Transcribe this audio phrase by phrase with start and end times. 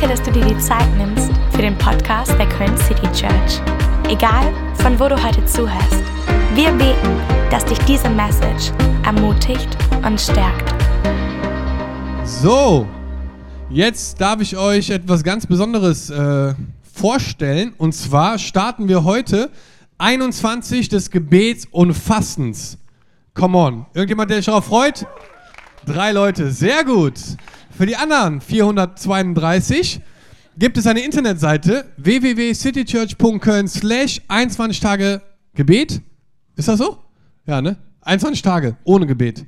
[0.00, 3.60] Danke, dass du dir die Zeit nimmst für den Podcast der Köln City Church.
[4.08, 6.02] Egal, von wo du heute zuhörst,
[6.54, 7.20] wir beten,
[7.50, 8.72] dass dich diese Message
[9.04, 9.68] ermutigt
[10.02, 10.72] und stärkt.
[12.24, 12.86] So,
[13.68, 16.54] jetzt darf ich euch etwas ganz Besonderes äh,
[16.94, 17.74] vorstellen.
[17.76, 19.50] Und zwar starten wir heute
[19.98, 22.78] 21 des Gebets und Fastens.
[23.34, 23.86] Come on.
[23.92, 25.06] Irgendjemand, der sich darauf freut?
[25.86, 26.50] Drei Leute.
[26.50, 27.14] Sehr gut.
[27.70, 30.00] Für die anderen 432
[30.58, 35.22] gibt es eine Internetseite www.citychurch.köln slash 21 Tage
[35.54, 36.02] Gebet.
[36.56, 36.98] Ist das so?
[37.46, 37.78] Ja, ne?
[38.02, 39.46] 21 Tage ohne Gebet.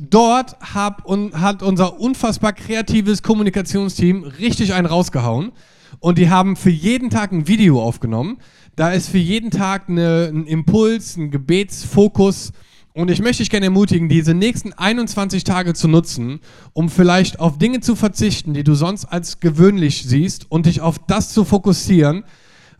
[0.00, 5.52] Dort hab und hat unser unfassbar kreatives Kommunikationsteam richtig einen rausgehauen.
[6.00, 8.38] Und die haben für jeden Tag ein Video aufgenommen.
[8.74, 12.52] Da ist für jeden Tag eine, ein Impuls, ein Gebetsfokus.
[12.98, 16.40] Und ich möchte dich gerne ermutigen, diese nächsten 21 Tage zu nutzen,
[16.72, 20.98] um vielleicht auf Dinge zu verzichten, die du sonst als gewöhnlich siehst und dich auf
[21.06, 22.24] das zu fokussieren,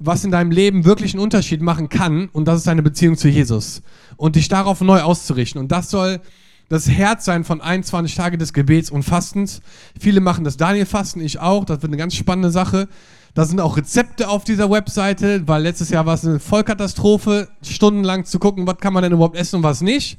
[0.00, 2.30] was in deinem Leben wirklich einen Unterschied machen kann.
[2.32, 3.80] Und das ist deine Beziehung zu Jesus.
[4.16, 5.60] Und dich darauf neu auszurichten.
[5.60, 6.20] Und das soll
[6.68, 9.60] das Herz sein von 21 Tage des Gebets und Fastens.
[10.00, 11.64] Viele machen das Daniel-Fasten, ich auch.
[11.64, 12.88] Das wird eine ganz spannende Sache.
[13.34, 18.24] Da sind auch Rezepte auf dieser Webseite, weil letztes Jahr war es eine Vollkatastrophe, stundenlang
[18.24, 20.18] zu gucken, was kann man denn überhaupt essen und was nicht.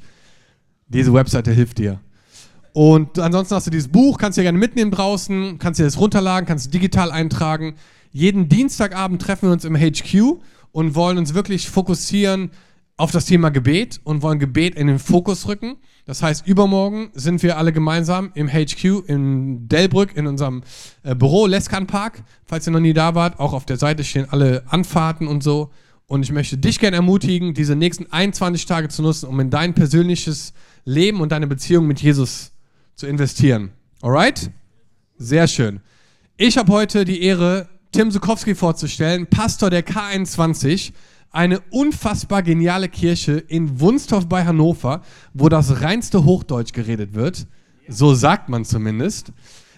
[0.88, 2.00] Diese Webseite hilft dir.
[2.72, 5.98] Und ansonsten hast du dieses Buch, kannst du ja gerne mitnehmen draußen, kannst dir das
[5.98, 7.74] runterladen, kannst du digital eintragen.
[8.12, 10.40] Jeden Dienstagabend treffen wir uns im HQ
[10.72, 12.50] und wollen uns wirklich fokussieren
[13.00, 15.76] auf das Thema Gebet und wollen Gebet in den Fokus rücken.
[16.04, 20.62] Das heißt, übermorgen sind wir alle gemeinsam im HQ in Delbrück in unserem
[21.02, 22.22] äh, Büro, Leskan Park.
[22.44, 25.70] Falls ihr noch nie da wart, auch auf der Seite stehen alle Anfahrten und so.
[26.06, 29.72] Und ich möchte dich gerne ermutigen, diese nächsten 21 Tage zu nutzen, um in dein
[29.72, 30.52] persönliches
[30.84, 32.52] Leben und deine Beziehung mit Jesus
[32.96, 33.70] zu investieren.
[34.02, 34.50] Alright?
[35.16, 35.80] Sehr schön.
[36.36, 40.92] Ich habe heute die Ehre, Tim Sukowski vorzustellen, Pastor der K21
[41.30, 47.46] eine unfassbar geniale Kirche in Wunstorf bei Hannover, wo das reinste Hochdeutsch geredet wird.
[47.88, 49.32] So sagt man zumindest.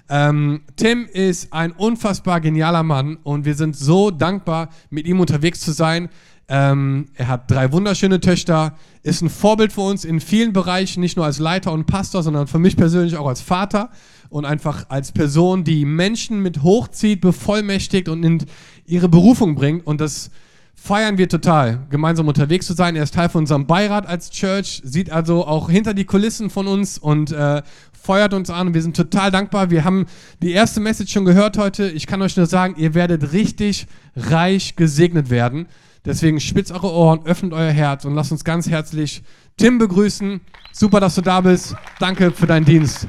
[0.08, 5.60] Ähm, Tim ist ein unfassbar genialer Mann und wir sind so dankbar, mit ihm unterwegs
[5.60, 6.08] zu sein.
[6.48, 11.16] Ähm, er hat drei wunderschöne Töchter, ist ein Vorbild für uns in vielen Bereichen, nicht
[11.16, 13.90] nur als Leiter und Pastor, sondern für mich persönlich auch als Vater
[14.28, 18.44] und einfach als Person, die Menschen mit hochzieht, bevollmächtigt und in
[18.84, 19.86] ihre Berufung bringt.
[19.86, 20.30] Und das
[20.74, 22.96] feiern wir total, gemeinsam unterwegs zu sein.
[22.96, 26.66] Er ist Teil von unserem Beirat als Church, sieht also auch hinter die Kulissen von
[26.66, 27.62] uns und äh,
[28.02, 28.74] feuert uns an.
[28.74, 29.70] Wir sind total dankbar.
[29.70, 30.06] Wir haben
[30.42, 31.88] die erste Message schon gehört heute.
[31.88, 35.66] Ich kann euch nur sagen, ihr werdet richtig reich gesegnet werden.
[36.04, 39.22] Deswegen spitzt eure Ohren, öffnet euer Herz und lasst uns ganz herzlich
[39.56, 40.40] Tim begrüßen.
[40.72, 41.76] Super, dass du da bist.
[42.00, 43.06] Danke für deinen Dienst.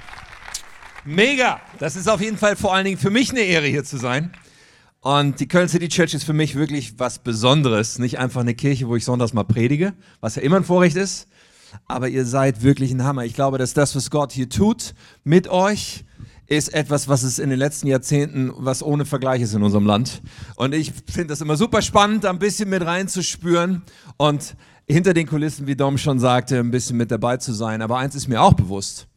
[1.06, 1.60] Mega!
[1.80, 4.32] Das ist auf jeden Fall vor allen Dingen für mich eine Ehre, hier zu sein.
[5.04, 8.00] Und die Köln City Church ist für mich wirklich was Besonderes.
[8.00, 11.28] Nicht einfach eine Kirche, wo ich sonntags mal predige, was ja immer ein Vorrecht ist.
[11.88, 13.26] Aber ihr seid wirklich ein Hammer.
[13.26, 14.94] Ich glaube, dass das, was Gott hier tut
[15.26, 16.06] mit euch,
[16.48, 20.22] ist etwas, was es in den letzten Jahrzehnten, was ohne Vergleich ist in unserem Land.
[20.56, 23.82] Und ich finde das immer super spannend, ein bisschen mit reinzuspüren
[24.16, 24.56] und
[24.88, 27.82] hinter den Kulissen, wie Dom schon sagte, ein bisschen mit dabei zu sein.
[27.82, 29.08] Aber eins ist mir auch bewusst.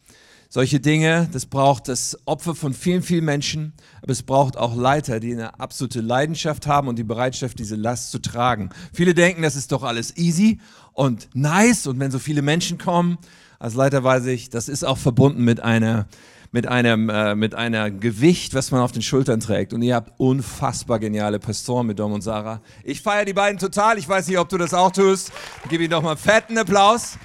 [0.56, 5.20] Solche Dinge, das braucht das Opfer von vielen, vielen Menschen, aber es braucht auch Leiter,
[5.20, 8.70] die eine absolute Leidenschaft haben und die Bereitschaft, diese Last zu tragen.
[8.94, 10.58] Viele denken, das ist doch alles easy
[10.94, 13.18] und nice und wenn so viele Menschen kommen,
[13.58, 16.06] als Leiter weiß ich, das ist auch verbunden mit einer
[16.52, 19.74] mit einem äh, mit einer Gewicht, was man auf den Schultern trägt.
[19.74, 22.62] Und ihr habt unfassbar geniale Pastoren mit Dom und Sarah.
[22.82, 23.98] Ich feiere die beiden total.
[23.98, 25.32] Ich weiß nicht, ob du das auch tust.
[25.68, 27.18] Gebe ihnen doch mal einen fetten Applaus.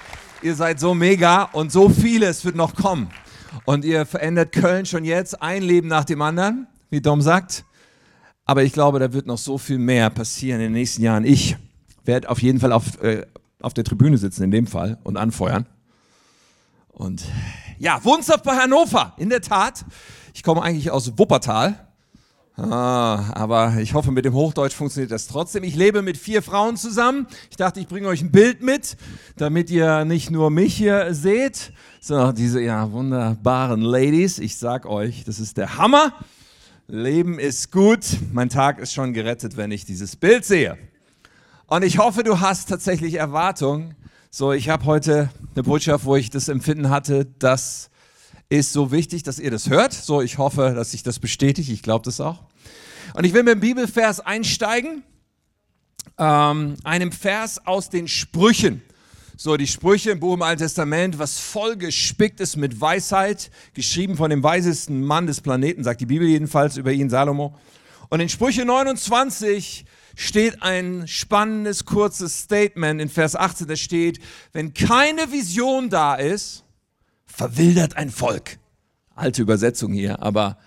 [0.43, 3.11] Ihr seid so mega und so vieles wird noch kommen.
[3.65, 7.63] Und ihr verändert Köln schon jetzt ein Leben nach dem anderen, wie Dom sagt.
[8.45, 11.25] Aber ich glaube, da wird noch so viel mehr passieren in den nächsten Jahren.
[11.25, 11.57] Ich
[12.05, 13.27] werde auf jeden Fall auf, äh,
[13.61, 15.67] auf der Tribüne sitzen, in dem Fall, und anfeuern.
[16.89, 17.23] Und
[17.77, 19.85] ja, Wunstorf bei Hannover, in der Tat.
[20.33, 21.87] Ich komme eigentlich aus Wuppertal.
[22.57, 25.63] Ah, aber ich hoffe, mit dem Hochdeutsch funktioniert das trotzdem.
[25.63, 27.27] Ich lebe mit vier Frauen zusammen.
[27.49, 28.97] Ich dachte, ich bringe euch ein Bild mit,
[29.37, 31.71] damit ihr nicht nur mich hier seht,
[32.01, 34.37] sondern auch diese ja, wunderbaren Ladies.
[34.37, 36.13] Ich sag euch, das ist der Hammer.
[36.87, 38.05] Leben ist gut.
[38.33, 40.77] Mein Tag ist schon gerettet, wenn ich dieses Bild sehe.
[41.67, 43.95] Und ich hoffe, du hast tatsächlich Erwartungen.
[44.29, 47.90] So, ich habe heute eine Botschaft, wo ich das Empfinden hatte, dass
[48.51, 49.93] ist so wichtig, dass ihr das hört.
[49.93, 51.69] So, ich hoffe, dass sich das bestätigt.
[51.69, 52.39] Ich glaube das auch.
[53.13, 55.03] Und ich will mit dem Bibelvers einsteigen,
[56.17, 58.81] ähm, einem Vers aus den Sprüchen.
[59.37, 64.15] so die Sprüche im Buch im Alten Testament, was voll gespickt ist mit Weisheit, geschrieben
[64.15, 67.57] von dem weisesten Mann des Planeten, sagt die Bibel jedenfalls über ihn, Salomo.
[68.09, 74.19] Und in Sprüche 29 steht ein spannendes, kurzes Statement in Vers 18, da steht,
[74.53, 76.60] wenn keine Vision da ist,
[77.31, 78.59] verwildert ein Volk.
[79.15, 80.57] Alte Übersetzung hier, aber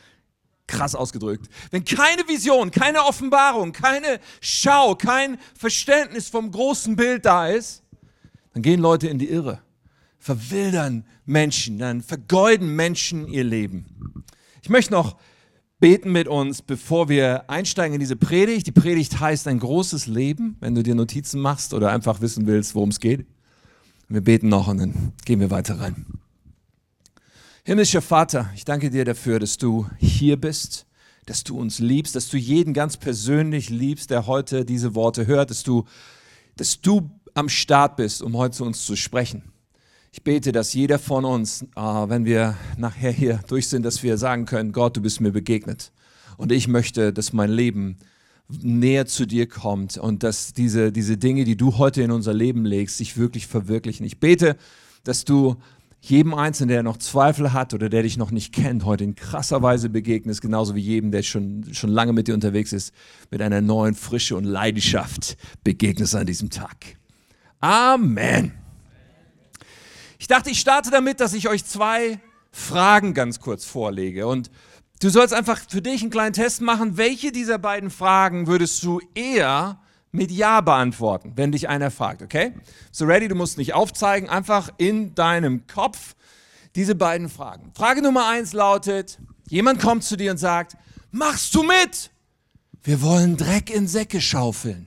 [0.67, 1.49] krass ausgedrückt.
[1.71, 7.83] Wenn keine Vision, keine Offenbarung, keine Schau, kein Verständnis vom großen Bild da ist,
[8.53, 9.61] dann gehen Leute in die Irre,
[10.19, 14.25] verwildern Menschen, dann vergeuden Menschen ihr Leben.
[14.63, 15.17] Ich möchte noch
[15.81, 18.67] beten mit uns, bevor wir einsteigen in diese Predigt.
[18.67, 22.75] Die Predigt heißt ein großes Leben, wenn du dir Notizen machst oder einfach wissen willst,
[22.75, 23.27] worum es geht.
[24.09, 26.07] Wir beten noch und dann gehen wir weiter rein.
[27.67, 30.85] Himmlischer Vater, ich danke dir dafür, dass du hier bist,
[31.25, 35.49] dass du uns liebst, dass du jeden ganz persönlich liebst, der heute diese Worte hört,
[35.49, 35.87] dass du,
[36.59, 39.45] dass du am Start bist, um heute zu uns zu sprechen.
[40.13, 44.19] Ich bete, dass jeder von uns, äh, wenn wir nachher hier durch sind, dass wir
[44.19, 45.91] sagen können, Gott, du bist mir begegnet.
[46.37, 47.97] Und ich möchte, dass mein Leben
[48.47, 52.67] näher zu dir kommt und dass diese, diese Dinge, die du heute in unser Leben
[52.67, 54.05] legst, sich wirklich verwirklichen.
[54.05, 54.59] Ich bete,
[55.03, 55.57] dass du
[56.11, 59.63] jedem Einzelnen, der noch Zweifel hat oder der dich noch nicht kennt, heute in krasser
[59.63, 62.93] Weise begegnest, genauso wie jedem, der schon, schon lange mit dir unterwegs ist,
[63.31, 66.97] mit einer neuen Frische und Leidenschaft begegnest an diesem Tag.
[67.61, 68.53] Amen.
[70.19, 72.21] Ich dachte, ich starte damit, dass ich euch zwei
[72.53, 74.51] Fragen ganz kurz vorlege und
[75.01, 79.01] du sollst einfach für dich einen kleinen Test machen, welche dieser beiden Fragen würdest du
[79.15, 79.79] eher
[80.15, 82.53] mit Ja beantworten, wenn dich einer fragt, okay?
[82.93, 86.15] So ready, du musst nicht aufzeigen, einfach in deinem Kopf
[86.77, 87.73] diese beiden Fragen.
[87.75, 89.19] Frage Nummer eins lautet,
[89.49, 90.77] jemand kommt zu dir und sagt,
[91.11, 92.11] machst du mit?
[92.83, 94.87] Wir wollen Dreck in Säcke schaufeln.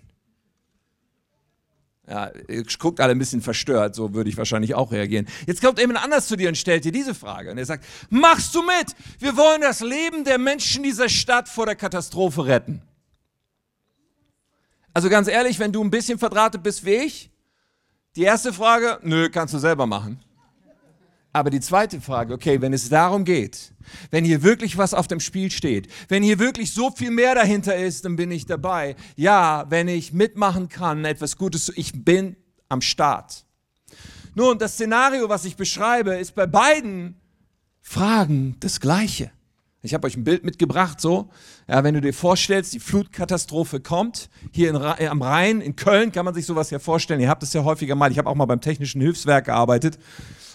[2.09, 2.31] Ja,
[2.79, 5.27] guckt alle ein bisschen verstört, so würde ich wahrscheinlich auch reagieren.
[5.45, 7.51] Jetzt kommt jemand anders zu dir und stellt dir diese Frage.
[7.51, 8.95] Und er sagt, machst du mit?
[9.19, 12.81] Wir wollen das Leben der Menschen dieser Stadt vor der Katastrophe retten.
[14.97, 17.29] Also ganz ehrlich, wenn du ein bisschen verdrahtet bist wie ich,
[18.15, 20.19] die erste Frage, nö, kannst du selber machen.
[21.31, 23.73] Aber die zweite Frage, okay, wenn es darum geht,
[24.09, 27.75] wenn hier wirklich was auf dem Spiel steht, wenn hier wirklich so viel mehr dahinter
[27.75, 28.95] ist, dann bin ich dabei.
[29.15, 32.35] Ja, wenn ich mitmachen kann, etwas Gutes, ich bin
[32.67, 33.45] am Start.
[34.33, 37.21] Nun, das Szenario, was ich beschreibe, ist bei beiden
[37.83, 39.29] Fragen das gleiche.
[39.83, 41.29] Ich habe euch ein Bild mitgebracht, so.
[41.67, 46.11] Ja, wenn du dir vorstellst, die Flutkatastrophe kommt, hier in, äh, am Rhein, in Köln,
[46.11, 47.19] kann man sich sowas ja vorstellen.
[47.21, 48.11] Ihr habt es ja häufiger mal.
[48.11, 49.99] Ich habe auch mal beim Technischen Hilfswerk gearbeitet,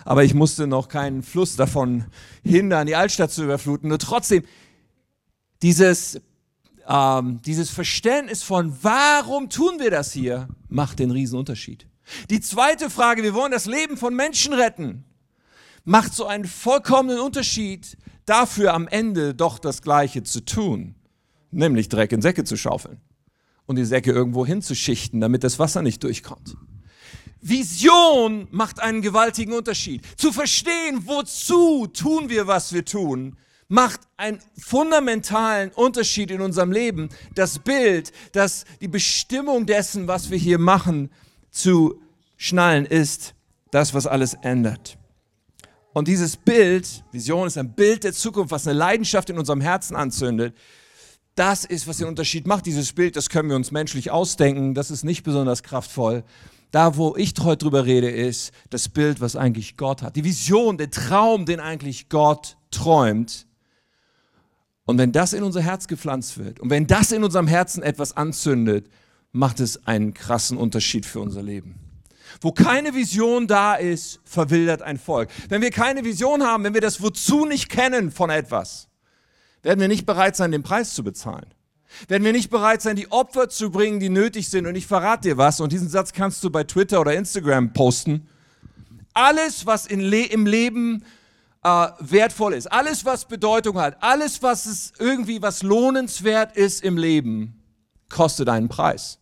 [0.04, 2.06] aber ich musste noch keinen Fluss davon
[2.42, 3.88] hindern, die Altstadt zu überfluten.
[3.88, 4.42] Nur trotzdem,
[5.62, 6.20] dieses,
[6.88, 11.86] ähm, dieses Verständnis von, warum tun wir das hier, macht den Riesenunterschied.
[12.28, 15.04] Die zweite Frage, wir wollen das Leben von Menschen retten,
[15.84, 17.96] macht so einen vollkommenen Unterschied
[18.26, 20.94] dafür am Ende doch das Gleiche zu tun,
[21.50, 23.00] nämlich Dreck in Säcke zu schaufeln
[23.66, 26.56] und die Säcke irgendwo hinzuschichten, damit das Wasser nicht durchkommt.
[27.40, 30.02] Vision macht einen gewaltigen Unterschied.
[30.16, 33.36] Zu verstehen, wozu tun wir, was wir tun,
[33.68, 37.08] macht einen fundamentalen Unterschied in unserem Leben.
[37.34, 41.10] Das Bild, das die Bestimmung dessen, was wir hier machen,
[41.50, 42.00] zu
[42.36, 43.34] schnallen, ist
[43.70, 44.98] das, was alles ändert.
[45.92, 49.94] Und dieses Bild, Vision ist ein Bild der Zukunft, was eine Leidenschaft in unserem Herzen
[49.94, 50.56] anzündet.
[51.34, 52.66] Das ist, was den Unterschied macht.
[52.66, 54.74] Dieses Bild, das können wir uns menschlich ausdenken.
[54.74, 56.24] Das ist nicht besonders kraftvoll.
[56.70, 60.16] Da, wo ich heute drüber rede, ist das Bild, was eigentlich Gott hat.
[60.16, 63.46] Die Vision, der Traum, den eigentlich Gott träumt.
[64.84, 68.16] Und wenn das in unser Herz gepflanzt wird und wenn das in unserem Herzen etwas
[68.16, 68.88] anzündet,
[69.30, 71.91] macht es einen krassen Unterschied für unser Leben.
[72.40, 75.28] Wo keine Vision da ist, verwildert ein Volk.
[75.48, 78.88] Wenn wir keine Vision haben, wenn wir das Wozu nicht kennen von etwas,
[79.62, 81.46] werden wir nicht bereit sein, den Preis zu bezahlen.
[82.08, 84.66] Werden wir nicht bereit sein, die Opfer zu bringen, die nötig sind.
[84.66, 88.26] Und ich verrate dir was, und diesen Satz kannst du bei Twitter oder Instagram posten.
[89.14, 91.04] Alles, was Le im Leben
[91.62, 96.96] äh, wertvoll ist, alles, was Bedeutung hat, alles, was es irgendwie was lohnenswert ist im
[96.96, 97.62] Leben,
[98.08, 99.18] kostet einen Preis.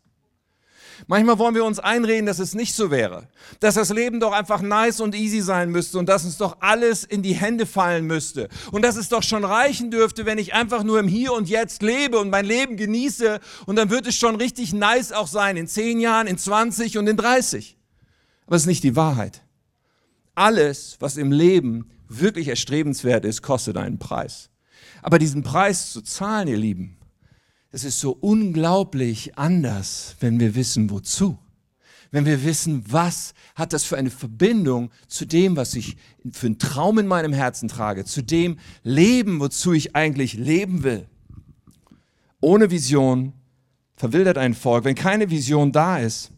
[1.06, 3.28] Manchmal wollen wir uns einreden, dass es nicht so wäre.
[3.60, 7.04] Dass das Leben doch einfach nice und easy sein müsste und dass uns doch alles
[7.04, 8.48] in die Hände fallen müsste.
[8.72, 11.82] Und dass es doch schon reichen dürfte, wenn ich einfach nur im Hier und Jetzt
[11.82, 13.40] lebe und mein Leben genieße.
[13.66, 17.06] Und dann wird es schon richtig nice auch sein in 10 Jahren, in 20 und
[17.06, 17.76] in 30.
[18.46, 19.42] Aber es ist nicht die Wahrheit.
[20.34, 24.50] Alles, was im Leben wirklich erstrebenswert ist, kostet einen Preis.
[25.02, 26.96] Aber diesen Preis zu zahlen, ihr Lieben,
[27.72, 31.38] es ist so unglaublich anders, wenn wir wissen, wozu.
[32.12, 35.96] wenn wir wissen, was hat das für eine Verbindung zu dem, was ich
[36.32, 41.06] für einen Traum in meinem Herzen trage, zu dem Leben, wozu ich eigentlich leben will.
[42.40, 43.32] Ohne Vision
[43.94, 44.84] verwildert ein Volk.
[44.84, 46.32] Wenn keine Vision da ist,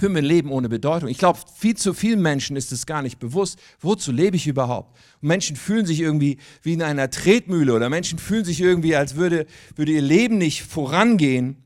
[0.00, 1.10] führen wir ein Leben ohne Bedeutung.
[1.10, 4.96] Ich glaube, viel zu vielen Menschen ist es gar nicht bewusst, wozu lebe ich überhaupt.
[5.20, 9.16] Und Menschen fühlen sich irgendwie wie in einer Tretmühle oder Menschen fühlen sich irgendwie, als
[9.16, 11.56] würde, würde ihr Leben nicht vorangehen,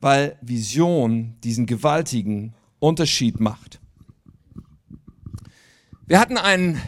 [0.00, 3.80] weil Vision diesen gewaltigen Unterschied macht.
[6.06, 6.80] Wir hatten einen,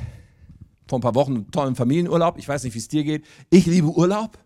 [0.87, 2.39] vor ein paar Wochen, einen tollen Familienurlaub.
[2.39, 3.27] Ich weiß nicht, wie es dir geht.
[3.51, 4.39] Ich liebe Urlaub.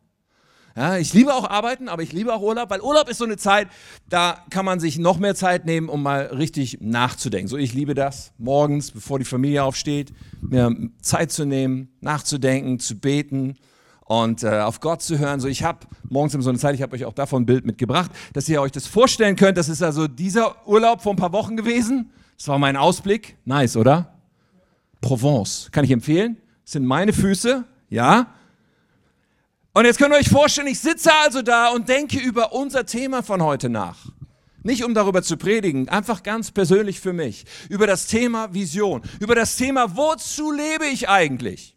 [0.76, 3.36] Ja, ich liebe auch Arbeiten, aber ich liebe auch Urlaub, weil Urlaub ist so eine
[3.36, 3.68] Zeit,
[4.08, 7.46] da kann man sich noch mehr Zeit nehmen, um mal richtig nachzudenken.
[7.46, 12.98] So, ich liebe das, morgens, bevor die Familie aufsteht, mir Zeit zu nehmen, nachzudenken, zu
[12.98, 13.54] beten
[14.04, 15.38] und äh, auf Gott zu hören.
[15.38, 17.64] So, ich habe morgens immer so eine Zeit, ich habe euch auch davon ein Bild
[17.64, 19.56] mitgebracht, dass ihr euch das vorstellen könnt.
[19.56, 22.10] Das ist also dieser Urlaub vor ein paar Wochen gewesen.
[22.36, 23.36] Das war mein Ausblick.
[23.44, 24.12] Nice, oder?
[25.00, 25.68] Provence.
[25.70, 26.36] Kann ich empfehlen?
[26.64, 28.26] Das sind meine Füße, ja.
[29.76, 33.24] Und jetzt könnt ihr euch vorstellen, ich sitze also da und denke über unser Thema
[33.24, 33.96] von heute nach.
[34.62, 37.44] Nicht um darüber zu predigen, einfach ganz persönlich für mich.
[37.68, 39.02] Über das Thema Vision.
[39.18, 41.73] Über das Thema, wozu lebe ich eigentlich?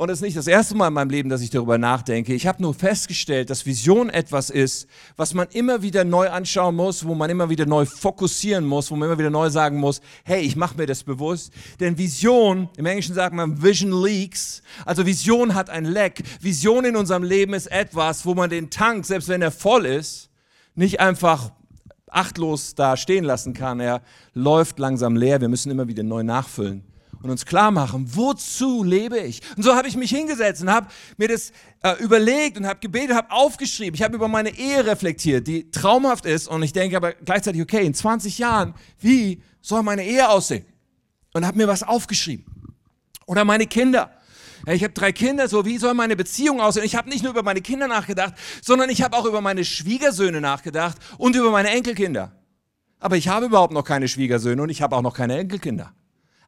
[0.00, 2.32] Und es ist nicht das erste Mal in meinem Leben, dass ich darüber nachdenke.
[2.32, 4.86] Ich habe nur festgestellt, dass Vision etwas ist,
[5.16, 8.94] was man immer wieder neu anschauen muss, wo man immer wieder neu fokussieren muss, wo
[8.94, 11.52] man immer wieder neu sagen muss, hey, ich mache mir das bewusst.
[11.80, 16.22] Denn Vision, im Englischen sagt man Vision leaks, also Vision hat ein Leck.
[16.40, 20.30] Vision in unserem Leben ist etwas, wo man den Tank, selbst wenn er voll ist,
[20.76, 21.50] nicht einfach
[22.08, 23.80] achtlos da stehen lassen kann.
[23.80, 24.02] Er
[24.32, 25.40] läuft langsam leer.
[25.40, 26.87] Wir müssen immer wieder neu nachfüllen
[27.22, 29.40] und uns klar machen, wozu lebe ich?
[29.56, 33.16] Und so habe ich mich hingesetzt und habe mir das äh, überlegt und habe gebetet,
[33.16, 33.94] habe aufgeschrieben.
[33.94, 37.84] Ich habe über meine Ehe reflektiert, die traumhaft ist und ich denke aber gleichzeitig, okay,
[37.84, 40.64] in 20 Jahren, wie soll meine Ehe aussehen?
[41.34, 42.46] Und habe mir was aufgeschrieben.
[43.26, 44.10] Oder meine Kinder.
[44.66, 46.84] Ja, ich habe drei Kinder, so wie soll meine Beziehung aussehen?
[46.84, 50.40] Ich habe nicht nur über meine Kinder nachgedacht, sondern ich habe auch über meine Schwiegersöhne
[50.40, 52.32] nachgedacht und über meine Enkelkinder.
[53.00, 55.92] Aber ich habe überhaupt noch keine Schwiegersöhne und ich habe auch noch keine Enkelkinder.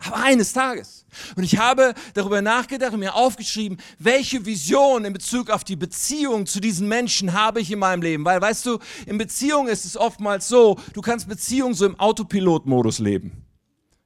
[0.05, 1.05] Aber eines Tages.
[1.37, 6.47] Und ich habe darüber nachgedacht und mir aufgeschrieben, welche Vision in Bezug auf die Beziehung
[6.47, 8.25] zu diesen Menschen habe ich in meinem Leben.
[8.25, 12.99] Weil, weißt du, in Beziehung ist es oftmals so, du kannst Beziehung so im Autopilotmodus
[12.99, 13.45] leben.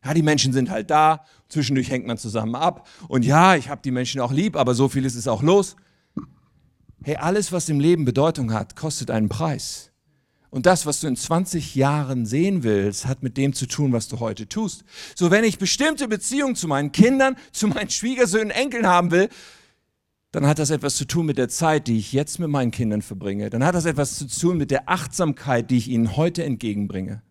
[0.04, 2.88] Ja, die Menschen sind halt da, zwischendurch hängt man zusammen ab.
[3.08, 5.76] Und ja, ich habe die Menschen auch lieb, aber so viel ist es auch los.
[7.02, 9.92] Hey, alles, was im Leben Bedeutung hat, kostet einen Preis.
[10.54, 14.06] Und das, was du in 20 Jahren sehen willst, hat mit dem zu tun, was
[14.06, 14.84] du heute tust.
[15.16, 19.28] So, wenn ich bestimmte Beziehungen zu meinen Kindern, zu meinen Schwiegersöhnen, Enkeln haben will,
[20.30, 23.02] dann hat das etwas zu tun mit der Zeit, die ich jetzt mit meinen Kindern
[23.02, 23.50] verbringe.
[23.50, 27.23] Dann hat das etwas zu tun mit der Achtsamkeit, die ich ihnen heute entgegenbringe.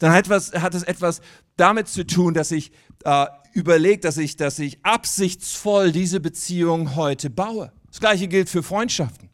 [0.00, 1.20] Dann hat, was, hat es etwas
[1.56, 2.72] damit zu tun, dass ich
[3.04, 7.70] äh, überlege, dass ich, dass ich absichtsvoll diese Beziehung heute baue.
[7.86, 9.30] Das gleiche gilt für Freundschaften.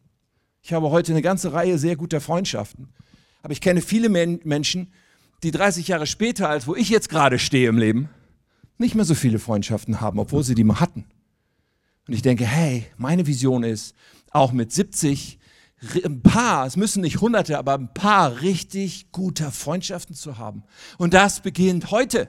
[0.60, 2.92] Ich habe heute eine ganze Reihe sehr guter Freundschaften.
[3.42, 4.92] Aber ich kenne viele Men Menschen,
[5.42, 8.08] die 30 Jahre später, als wo ich jetzt gerade stehe im Leben,
[8.78, 11.04] nicht mehr so viele Freundschaften haben, obwohl sie die mal hatten.
[12.06, 13.94] Und ich denke, hey, meine Vision ist,
[14.30, 15.38] auch mit 70
[16.04, 20.62] ein paar, es müssen nicht hunderte, aber ein paar richtig guter Freundschaften zu haben.
[20.98, 22.28] Und das beginnt heute.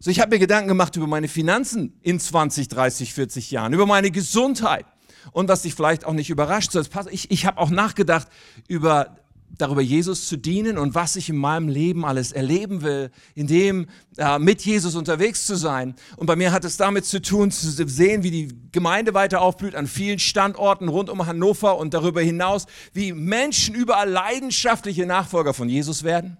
[0.00, 3.86] So, ich habe mir Gedanken gemacht über meine Finanzen in 20, 30, 40 Jahren, über
[3.86, 4.86] meine Gesundheit.
[5.32, 6.74] Und was dich vielleicht auch nicht überrascht,
[7.10, 8.28] ich, ich habe auch nachgedacht
[8.66, 9.19] über
[9.56, 13.86] darüber Jesus zu dienen und was ich in meinem Leben alles erleben will, in dem
[14.16, 15.94] äh, mit Jesus unterwegs zu sein.
[16.16, 19.74] Und bei mir hat es damit zu tun, zu sehen, wie die Gemeinde weiter aufblüht
[19.74, 25.68] an vielen Standorten rund um Hannover und darüber hinaus, wie Menschen überall leidenschaftliche Nachfolger von
[25.68, 26.38] Jesus werden,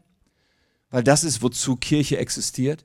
[0.91, 2.85] weil das ist, wozu Kirche existiert.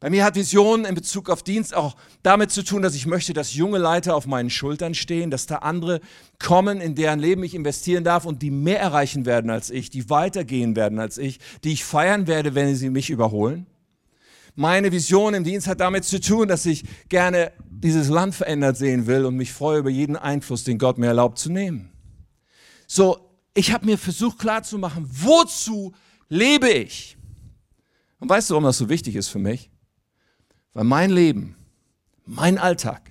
[0.00, 3.32] Bei mir hat Vision in Bezug auf Dienst auch damit zu tun, dass ich möchte,
[3.32, 6.00] dass junge Leiter auf meinen Schultern stehen, dass da andere
[6.38, 10.08] kommen, in deren Leben ich investieren darf und die mehr erreichen werden als ich, die
[10.08, 13.66] weitergehen werden als ich, die ich feiern werde, wenn sie mich überholen.
[14.54, 19.06] Meine Vision im Dienst hat damit zu tun, dass ich gerne dieses Land verändert sehen
[19.08, 21.90] will und mich freue über jeden Einfluss, den Gott mir erlaubt zu nehmen.
[22.86, 23.18] So,
[23.54, 25.92] ich habe mir versucht klarzumachen, wozu
[26.28, 27.16] lebe ich?
[28.20, 29.70] Und weißt du, warum das so wichtig ist für mich?
[30.78, 31.56] Weil mein Leben,
[32.24, 33.10] mein Alltag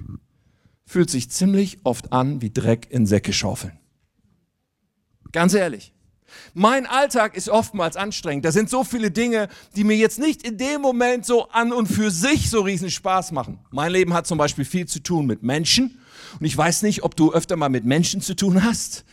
[0.86, 3.78] fühlt sich ziemlich oft an wie Dreck in Säcke schaufeln.
[5.34, 5.92] Ganz ehrlich.
[6.54, 8.46] Mein Alltag ist oftmals anstrengend.
[8.46, 11.88] Da sind so viele Dinge, die mir jetzt nicht in dem Moment so an und
[11.88, 13.60] für sich so riesen Spaß machen.
[13.70, 16.00] Mein Leben hat zum Beispiel viel zu tun mit Menschen.
[16.40, 19.04] Und ich weiß nicht, ob du öfter mal mit Menschen zu tun hast.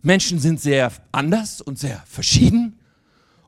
[0.00, 2.78] Menschen sind sehr anders und sehr verschieden.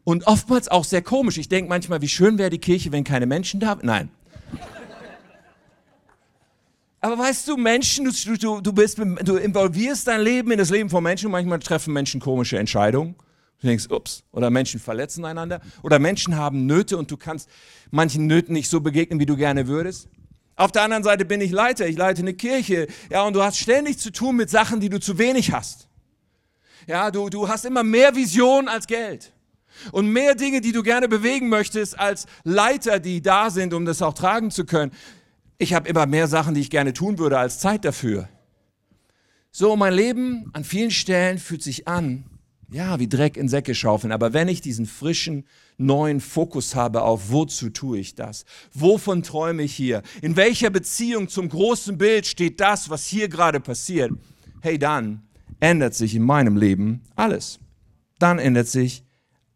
[0.05, 1.39] Und oftmals auch sehr komisch.
[1.39, 4.11] Ich denke manchmal, wie schön wäre die Kirche, wenn keine Menschen da Nein.
[7.01, 10.91] Aber weißt du, Menschen, du, du, du, bist, du involvierst dein Leben in das Leben
[10.91, 13.15] von Menschen und manchmal treffen Menschen komische Entscheidungen.
[13.61, 17.49] Du denkst, ups, oder Menschen verletzen einander oder Menschen haben Nöte und du kannst
[17.91, 20.09] manchen Nöten nicht so begegnen, wie du gerne würdest.
[20.57, 23.59] Auf der anderen Seite bin ich Leiter, ich leite eine Kirche, ja, und du hast
[23.59, 25.89] ständig zu tun mit Sachen, die du zu wenig hast.
[26.87, 29.33] Ja, du, du hast immer mehr Vision als Geld
[29.93, 34.03] und mehr Dinge, die du gerne bewegen möchtest als Leiter, die da sind, um das
[34.03, 34.93] auch tragen zu können.
[35.59, 38.29] Ich habe immer mehr Sachen, die ich gerne tun würde, als Zeit dafür.
[39.53, 42.25] So, mein Leben an vielen Stellen fühlt sich an,
[42.73, 44.13] ja, wie Dreck in Säcke schaufeln.
[44.13, 45.45] Aber wenn ich diesen frischen,
[45.77, 48.45] neuen Fokus habe auf, wozu tue ich das?
[48.73, 50.03] Wovon träume ich hier?
[50.23, 54.13] In welcher Beziehung zum großen Bild steht das, was hier gerade passiert?
[54.61, 55.23] Hey, dann
[55.59, 57.59] ändert sich in meinem Leben alles.
[58.19, 59.05] Dann ändert sich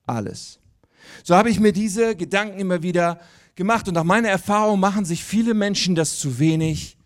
[0.06, 0.58] alles.
[1.23, 3.20] So habe ich mir diese Gedanken immer wieder
[3.54, 6.96] gemacht und nach meiner Erfahrung machen sich viele Menschen das zu wenig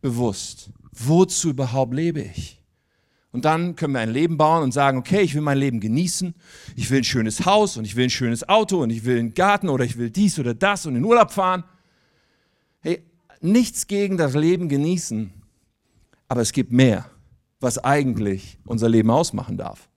[0.00, 0.70] bewusst.
[0.92, 2.60] Wozu überhaupt lebe ich?
[3.32, 6.34] Und dann können wir ein Leben bauen und sagen, okay, ich will mein Leben genießen,
[6.76, 9.34] ich will ein schönes Haus und ich will ein schönes Auto und ich will einen
[9.34, 11.64] Garten oder ich will dies oder das und in Urlaub fahren.
[12.80, 13.02] Hey,
[13.40, 15.32] nichts gegen das Leben genießen,
[16.28, 17.10] aber es gibt mehr,
[17.58, 19.88] was eigentlich unser Leben ausmachen darf.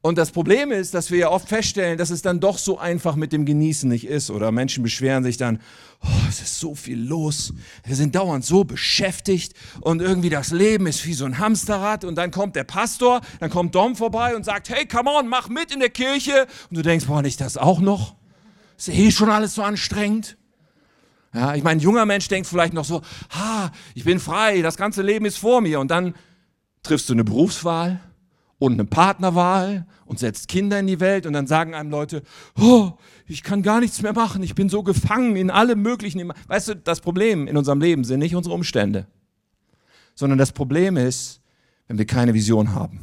[0.00, 3.16] Und das Problem ist, dass wir ja oft feststellen, dass es dann doch so einfach
[3.16, 4.30] mit dem Genießen nicht ist.
[4.30, 5.60] Oder Menschen beschweren sich dann,
[6.02, 7.52] oh, es ist so viel los,
[7.84, 12.04] wir sind dauernd so beschäftigt und irgendwie das Leben ist wie so ein Hamsterrad.
[12.04, 15.48] Und dann kommt der Pastor, dann kommt Dom vorbei und sagt, hey, come on, mach
[15.48, 16.46] mit in der Kirche.
[16.70, 18.14] Und du denkst, boah, nicht das auch noch?
[18.76, 20.36] Ist eh schon alles so anstrengend.
[21.34, 24.76] Ja, ich meine, ein junger Mensch denkt vielleicht noch so, ha, ich bin frei, das
[24.76, 25.80] ganze Leben ist vor mir.
[25.80, 26.14] Und dann
[26.82, 28.00] triffst du eine Berufswahl
[28.58, 32.22] und eine Partnerwahl und setzt Kinder in die Welt und dann sagen einem Leute,
[32.58, 32.92] oh,
[33.26, 36.32] ich kann gar nichts mehr machen, ich bin so gefangen in allem möglichen.
[36.48, 39.06] Weißt du, das Problem in unserem Leben sind nicht unsere Umstände,
[40.14, 41.40] sondern das Problem ist,
[41.86, 43.00] wenn wir keine Vision haben,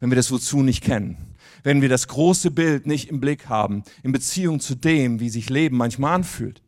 [0.00, 3.82] wenn wir das Wozu nicht kennen, wenn wir das große Bild nicht im Blick haben,
[4.02, 6.62] in Beziehung zu dem, wie sich Leben manchmal anfühlt.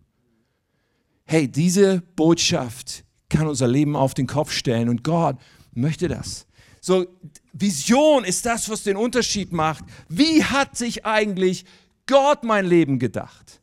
[1.25, 5.39] Hey, diese Botschaft kann unser Leben auf den Kopf stellen und Gott
[5.73, 6.47] möchte das.
[6.81, 7.07] So,
[7.53, 9.85] Vision ist das, was den Unterschied macht.
[10.09, 11.65] Wie hat sich eigentlich
[12.07, 13.61] Gott mein Leben gedacht?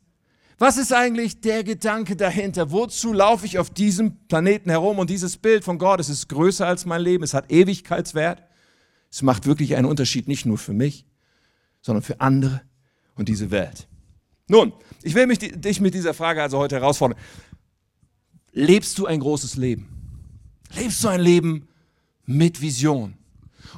[0.58, 2.70] Was ist eigentlich der Gedanke dahinter?
[2.70, 4.98] Wozu laufe ich auf diesem Planeten herum?
[4.98, 8.42] Und dieses Bild von Gott, es ist größer als mein Leben, es hat Ewigkeitswert.
[9.10, 11.06] Es macht wirklich einen Unterschied, nicht nur für mich,
[11.80, 12.60] sondern für andere
[13.14, 13.88] und diese Welt.
[14.48, 14.72] Nun,
[15.02, 17.18] ich will mich, dich mit dieser Frage also heute herausfordern.
[18.52, 19.88] Lebst du ein großes Leben?
[20.76, 21.68] Lebst du ein Leben
[22.26, 23.14] mit Vision?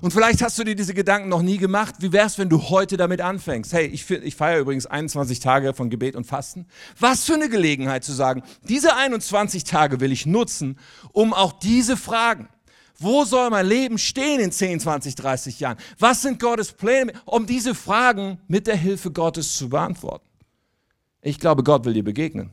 [0.00, 1.96] Und vielleicht hast du dir diese Gedanken noch nie gemacht.
[2.00, 3.72] Wie wär's, wenn du heute damit anfängst?
[3.72, 6.66] Hey, ich, ich feiere übrigens 21 Tage von Gebet und Fasten.
[6.98, 10.78] Was für eine Gelegenheit zu sagen, diese 21 Tage will ich nutzen,
[11.12, 12.48] um auch diese Fragen,
[12.98, 15.76] wo soll mein Leben stehen in 10, 20, 30 Jahren?
[15.98, 20.26] Was sind Gottes Pläne, um diese Fragen mit der Hilfe Gottes zu beantworten?
[21.20, 22.52] Ich glaube, Gott will dir begegnen.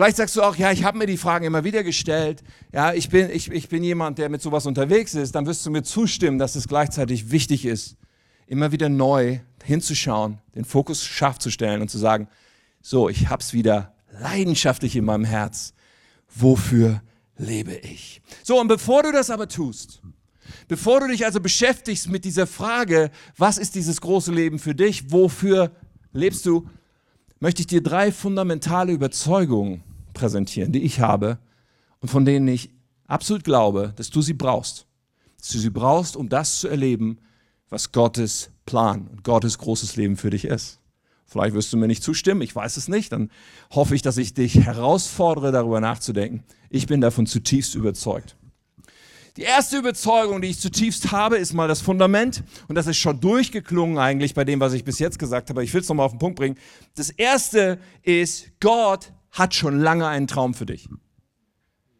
[0.00, 2.42] Vielleicht sagst du auch, ja, ich habe mir die Fragen immer wieder gestellt.
[2.72, 5.34] Ja, ich bin, ich, ich bin jemand, der mit sowas unterwegs ist.
[5.34, 7.98] Dann wirst du mir zustimmen, dass es gleichzeitig wichtig ist,
[8.46, 12.28] immer wieder neu hinzuschauen, den Fokus scharf zu stellen und zu sagen,
[12.80, 15.74] so, ich hab's wieder leidenschaftlich in meinem Herz.
[16.34, 17.02] Wofür
[17.36, 18.22] lebe ich?
[18.42, 20.00] So, und bevor du das aber tust,
[20.66, 25.12] bevor du dich also beschäftigst mit dieser Frage, was ist dieses große Leben für dich?
[25.12, 25.72] Wofür
[26.14, 26.66] lebst du?
[27.38, 29.84] Möchte ich dir drei fundamentale Überzeugungen
[30.20, 31.38] präsentieren, die ich habe
[32.00, 32.70] und von denen ich
[33.06, 34.86] absolut glaube, dass du sie brauchst.
[35.38, 37.18] Dass du sie brauchst, um das zu erleben,
[37.70, 40.78] was Gottes Plan und Gottes großes Leben für dich ist.
[41.24, 43.12] Vielleicht wirst du mir nicht zustimmen, ich weiß es nicht.
[43.12, 43.30] Dann
[43.70, 46.42] hoffe ich, dass ich dich herausfordere, darüber nachzudenken.
[46.68, 48.36] Ich bin davon zutiefst überzeugt.
[49.36, 52.42] Die erste Überzeugung, die ich zutiefst habe, ist mal das Fundament.
[52.66, 55.62] Und das ist schon durchgeklungen eigentlich bei dem, was ich bis jetzt gesagt habe.
[55.62, 56.58] Ich will es nochmal auf den Punkt bringen.
[56.96, 60.88] Das erste ist, Gott hat schon lange einen Traum für dich.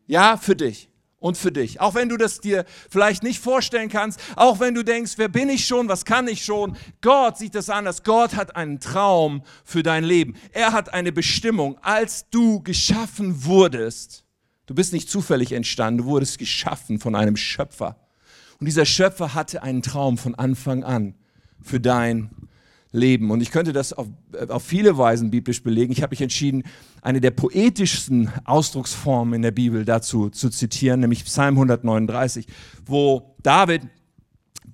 [0.06, 0.90] Ja, für dich
[1.20, 1.80] und für dich.
[1.80, 5.48] Auch wenn du das dir vielleicht nicht vorstellen kannst, auch wenn du denkst, wer bin
[5.48, 8.02] ich schon, was kann ich schon, Gott sieht das anders.
[8.02, 10.34] Gott hat einen Traum für dein Leben.
[10.52, 11.78] Er hat eine Bestimmung.
[11.82, 14.24] Als du geschaffen wurdest,
[14.66, 17.96] du bist nicht zufällig entstanden, du wurdest geschaffen von einem Schöpfer.
[18.58, 21.14] Und dieser Schöpfer hatte einen Traum von Anfang an
[21.62, 22.30] für dein
[22.92, 23.30] leben.
[23.30, 25.92] Und ich könnte das auf, äh, auf viele Weisen biblisch belegen.
[25.92, 26.64] Ich habe mich entschieden,
[27.02, 32.46] eine der poetischsten Ausdrucksformen in der Bibel dazu zu zitieren, nämlich Psalm 139,
[32.84, 33.82] wo David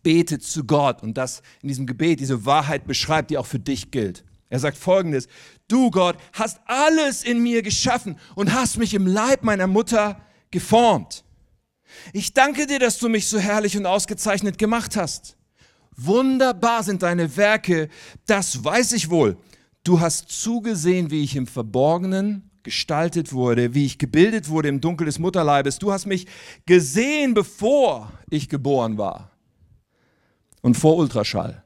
[0.02, 3.90] betet zu Gott und das in diesem Gebet diese Wahrheit beschreibt, die auch für dich
[3.90, 4.24] gilt.
[4.48, 5.26] Er sagt folgendes,
[5.66, 11.24] du Gott hast alles in mir geschaffen und hast mich im Leib meiner Mutter geformt.
[12.12, 15.35] Ich danke dir, dass du mich so herrlich und ausgezeichnet gemacht hast.
[15.96, 17.88] Wunderbar sind deine Werke,
[18.26, 19.38] das weiß ich wohl.
[19.82, 25.06] Du hast zugesehen, wie ich im Verborgenen gestaltet wurde, wie ich gebildet wurde im Dunkel
[25.06, 25.78] des Mutterleibes.
[25.78, 26.26] Du hast mich
[26.66, 29.30] gesehen, bevor ich geboren war.
[30.62, 31.62] Und vor Ultraschall.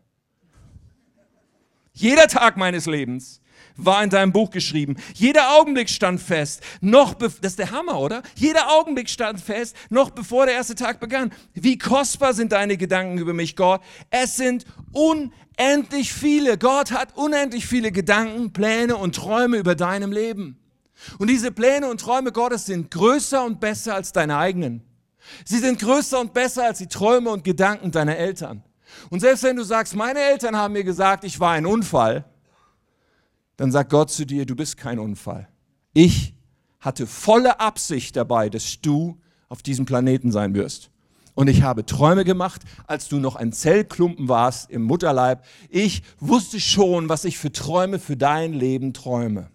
[1.94, 3.39] Jeder Tag meines Lebens
[3.84, 4.96] war in deinem Buch geschrieben.
[5.14, 8.22] Jeder Augenblick stand fest, noch das ist der Hammer, oder?
[8.34, 11.32] Jeder Augenblick stand fest, noch bevor der erste Tag begann.
[11.54, 13.80] Wie kostbar sind deine Gedanken über mich, Gott?
[14.10, 16.58] Es sind unendlich viele.
[16.58, 20.58] Gott hat unendlich viele Gedanken, Pläne und Träume über deinem Leben.
[21.18, 24.82] Und diese Pläne und Träume Gottes sind größer und besser als deine eigenen.
[25.44, 28.62] Sie sind größer und besser als die Träume und Gedanken deiner Eltern.
[29.08, 32.24] Und selbst wenn du sagst, meine Eltern haben mir gesagt, ich war ein Unfall,
[33.60, 35.46] dann sagt Gott zu dir, du bist kein Unfall.
[35.92, 36.32] Ich
[36.78, 39.20] hatte volle Absicht dabei, dass du
[39.50, 40.90] auf diesem Planeten sein wirst.
[41.34, 45.44] Und ich habe Träume gemacht, als du noch ein Zellklumpen warst im Mutterleib.
[45.68, 49.50] Ich wusste schon, was ich für Träume für dein Leben träume.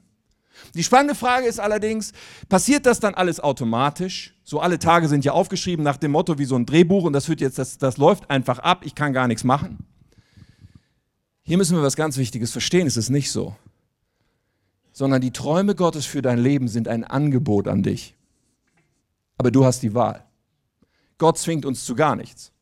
[0.76, 2.12] Die spannende Frage ist allerdings,
[2.48, 4.36] passiert das dann alles automatisch?
[4.44, 7.28] So alle Tage sind ja aufgeschrieben nach dem Motto wie so ein Drehbuch und das
[7.28, 9.80] wird jetzt, das, das läuft einfach ab, ich kann gar nichts machen.
[11.42, 13.56] Hier müssen wir was ganz Wichtiges verstehen, es ist nicht so.
[14.96, 18.16] Sondern die Träume Gottes für dein Leben sind ein Angebot an dich.
[19.38, 20.24] Aber du hast die Wahl.
[21.18, 22.54] Gott zwingt uns zu gar nichts.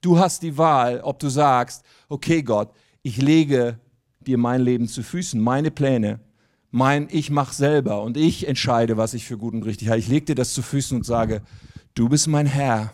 [0.00, 3.78] Du hast die Wahl, ob du sagst, okay Gott, ich lege
[4.18, 6.18] dir mein Leben zu Füßen, meine Pläne,
[6.72, 10.00] mein Ich mache selber und ich entscheide, was ich für gut und richtig halte.
[10.00, 11.42] Ich lege dir das zu Füßen und sage,
[11.94, 12.92] du bist mein Herr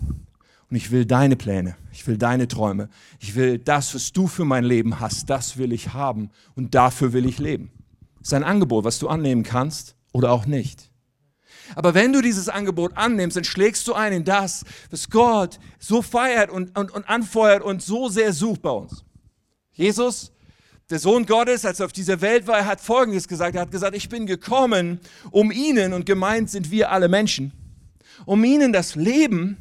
[0.69, 4.45] und ich will deine Pläne, ich will deine Träume, ich will das, was du für
[4.45, 7.71] mein Leben hast, das will ich haben und dafür will ich leben.
[8.25, 10.91] Das ist ein Angebot, was du annehmen kannst oder auch nicht.
[11.77, 16.01] Aber wenn du dieses Angebot annimmst, dann schlägst du ein in das, was Gott so
[16.01, 19.05] feiert und, und, und anfeuert und so sehr sucht bei uns.
[19.73, 20.33] Jesus
[20.89, 23.57] der Sohn Gottes, als er auf dieser Welt war, hat Folgendes gesagt.
[23.57, 27.53] Er hat gesagt, ich bin gekommen, um ihnen, und gemeint sind wir alle Menschen,
[28.25, 29.59] um ihnen das Leben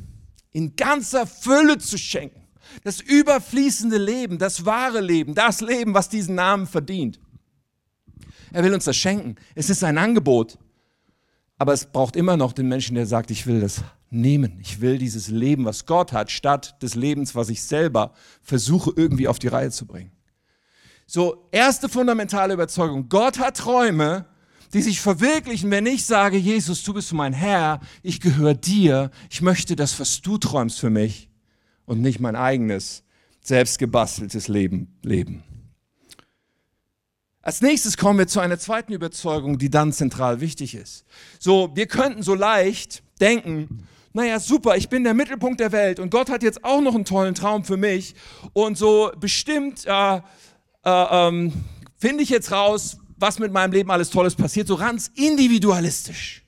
[0.51, 2.47] in ganzer Fülle zu schenken.
[2.85, 7.19] Das überfließende Leben, das wahre Leben, das Leben, was diesen Namen verdient.
[8.53, 9.35] Er will uns das schenken.
[9.55, 10.57] Es ist ein Angebot.
[11.57, 14.59] Aber es braucht immer noch den Menschen, der sagt, ich will das nehmen.
[14.61, 19.27] Ich will dieses Leben, was Gott hat, statt des Lebens, was ich selber versuche irgendwie
[19.27, 20.11] auf die Reihe zu bringen.
[21.05, 23.09] So, erste fundamentale Überzeugung.
[23.09, 24.25] Gott hat Träume,
[24.73, 29.41] die sich verwirklichen, wenn ich sage, Jesus, du bist mein Herr, ich gehöre dir, ich
[29.41, 31.29] möchte das, was du träumst für mich
[31.85, 33.03] und nicht mein eigenes,
[33.41, 35.43] selbstgebasteltes Leben leben.
[37.43, 41.05] Als nächstes kommen wir zu einer zweiten Überzeugung, die dann zentral wichtig ist.
[41.39, 46.09] So, wir könnten so leicht denken, naja, super, ich bin der Mittelpunkt der Welt und
[46.09, 48.15] Gott hat jetzt auch noch einen tollen Traum für mich
[48.53, 50.21] und so bestimmt, äh, äh,
[50.85, 51.51] ähm,
[51.97, 56.45] finde ich jetzt raus, was mit meinem Leben alles Tolles passiert, so ganz individualistisch.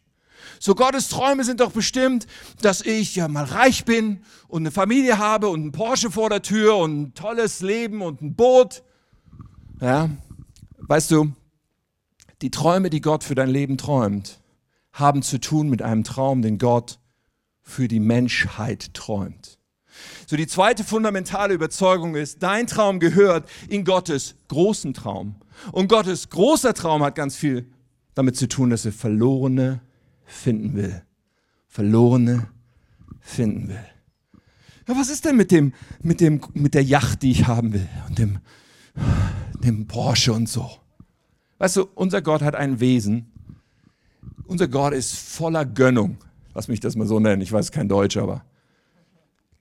[0.60, 2.25] So Gottes Träume sind doch bestimmt,
[2.62, 6.41] dass ich ja mal reich bin und eine Familie habe und ein Porsche vor der
[6.41, 8.81] Tür und ein tolles Leben und ein Boot.
[9.81, 10.10] Ja,
[10.88, 11.34] weißt du,
[12.41, 14.39] die Träume, die Gott für dein Leben träumt,
[14.93, 17.00] haben zu tun mit einem Traum, den Gott
[17.62, 19.58] für die Menschheit träumt.
[20.28, 25.36] So die zweite fundamentale Überzeugung ist, dein Traum gehört in Gottes großen Traum.
[25.71, 27.67] Und Gottes großer Traum hat ganz viel
[28.13, 29.82] damit zu tun, dass er Verlorene
[30.26, 31.02] finden will.
[31.67, 32.48] Verlorene
[33.19, 33.86] finden will.
[34.88, 37.88] Ja, was ist denn mit dem, mit dem, mit der Yacht, die ich haben will
[38.08, 38.39] und dem,
[39.73, 40.69] dem Porsche und so?
[41.58, 43.32] Weißt du, unser Gott hat ein Wesen.
[44.45, 46.17] Unser Gott ist voller Gönnung.
[46.54, 47.41] Lass mich das mal so nennen.
[47.41, 48.43] Ich weiß kein Deutsch, aber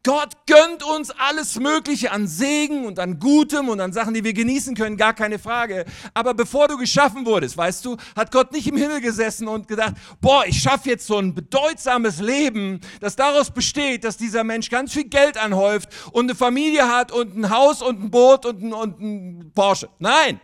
[0.05, 4.35] Gott gönnt uns alles Mögliche an Segen und an Gutem und an Sachen, die wir
[4.35, 5.87] genießen können, gar keine Frage.
[6.13, 9.95] Aber bevor du geschaffen wurdest, weißt du, hat Gott nicht im Himmel gesessen und gedacht,
[10.21, 14.93] boah, ich schaffe jetzt so ein bedeutsames Leben, das daraus besteht, dass dieser Mensch ganz
[14.93, 18.73] viel Geld anhäuft und eine Familie hat und ein Haus und ein Boot und ein,
[18.75, 19.89] und ein Porsche.
[19.99, 20.39] Nein.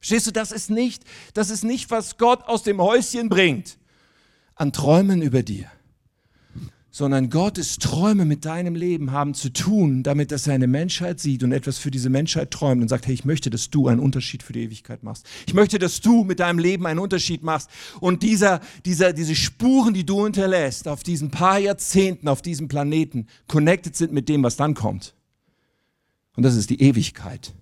[0.00, 3.78] Verstehst du, das ist nicht, das ist nicht, was Gott aus dem Häuschen bringt
[4.56, 5.70] an Träumen über dir
[6.90, 11.42] sondern Gottes Träume mit deinem Leben haben zu tun, damit dass er eine Menschheit sieht
[11.42, 14.42] und etwas für diese Menschheit träumt und sagt, hey, ich möchte, dass du einen Unterschied
[14.42, 15.26] für die Ewigkeit machst.
[15.46, 17.68] Ich möchte, dass du mit deinem Leben einen Unterschied machst
[18.00, 23.26] und dieser, dieser, diese Spuren, die du hinterlässt auf diesen paar Jahrzehnten auf diesem Planeten,
[23.46, 25.14] connected sind mit dem, was dann kommt.
[26.36, 27.54] Und das ist die Ewigkeit.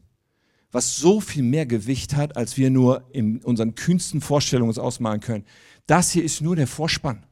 [0.70, 5.20] Was so viel mehr Gewicht hat, als wir nur in unseren kühnsten Vorstellungen uns ausmalen
[5.20, 5.44] können.
[5.86, 7.25] Das hier ist nur der Vorspann.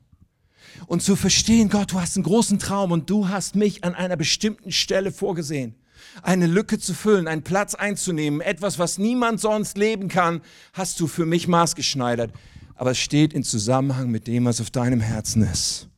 [0.87, 4.17] Und zu verstehen, Gott, du hast einen großen Traum und du hast mich an einer
[4.17, 5.75] bestimmten Stelle vorgesehen.
[6.23, 10.41] Eine Lücke zu füllen, einen Platz einzunehmen, etwas, was niemand sonst leben kann,
[10.73, 12.33] hast du für mich maßgeschneidert.
[12.77, 15.89] Aber es steht in Zusammenhang mit dem, was auf deinem Herzen ist.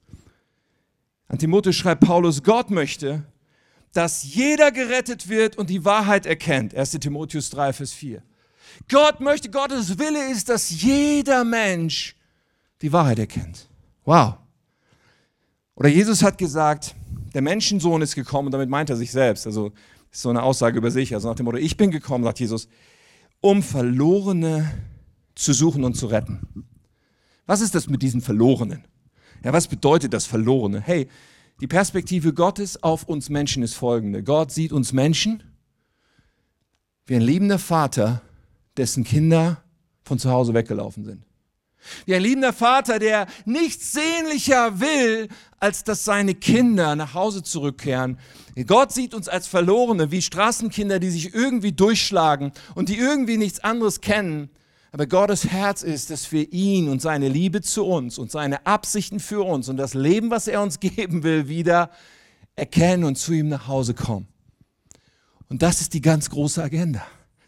[1.29, 3.25] An Timotheus schreibt Paulus, Gott möchte,
[3.93, 6.75] dass jeder gerettet wird und die Wahrheit erkennt.
[6.75, 8.23] 1 Timotheus 3, Vers 4.
[8.89, 12.15] Gott möchte, Gottes Wille ist, dass jeder Mensch
[12.83, 13.69] die Wahrheit erkennt.
[14.05, 14.35] Wow.
[15.77, 16.95] Oder Jesus hat gesagt,
[17.35, 19.47] der Menschensohn ist gekommen, und damit meint er sich selbst.
[19.47, 19.73] Also
[20.11, 21.15] ist so eine Aussage über sich.
[21.15, 22.69] Also nach dem Motto, ich bin gekommen, sagt Jesus,
[23.43, 24.73] um Verlorene
[25.35, 26.67] zu suchen und zu retten.
[27.45, 28.85] Was ist das mit diesen Verlorenen?
[29.45, 30.81] Ja, was bedeutet das Verlorene?
[30.81, 31.09] Hey,
[31.61, 34.23] die Perspektive Gottes auf uns Menschen ist folgende.
[34.23, 35.43] Gott sieht uns Menschen
[37.05, 38.23] wie ein liebender Vater,
[38.79, 39.63] dessen Kinder
[40.03, 41.26] von zu Hause weggelaufen sind.
[42.05, 48.19] Wie ein liebender Vater, der nichts sehnlicher will, als dass seine Kinder nach Hause zurückkehren.
[48.67, 53.61] Gott sieht uns als Verlorene, wie Straßenkinder, die sich irgendwie durchschlagen und die irgendwie nichts
[53.61, 54.51] anderes kennen.
[54.93, 59.21] Aber Gottes Herz ist, dass wir ihn und seine Liebe zu uns und seine Absichten
[59.21, 61.91] für uns und das Leben, was er uns geben will, wieder
[62.55, 64.29] erkennen und zu ihm nach Hause kommen.
[65.49, 67.07] Und das ist die ganz große Agenda.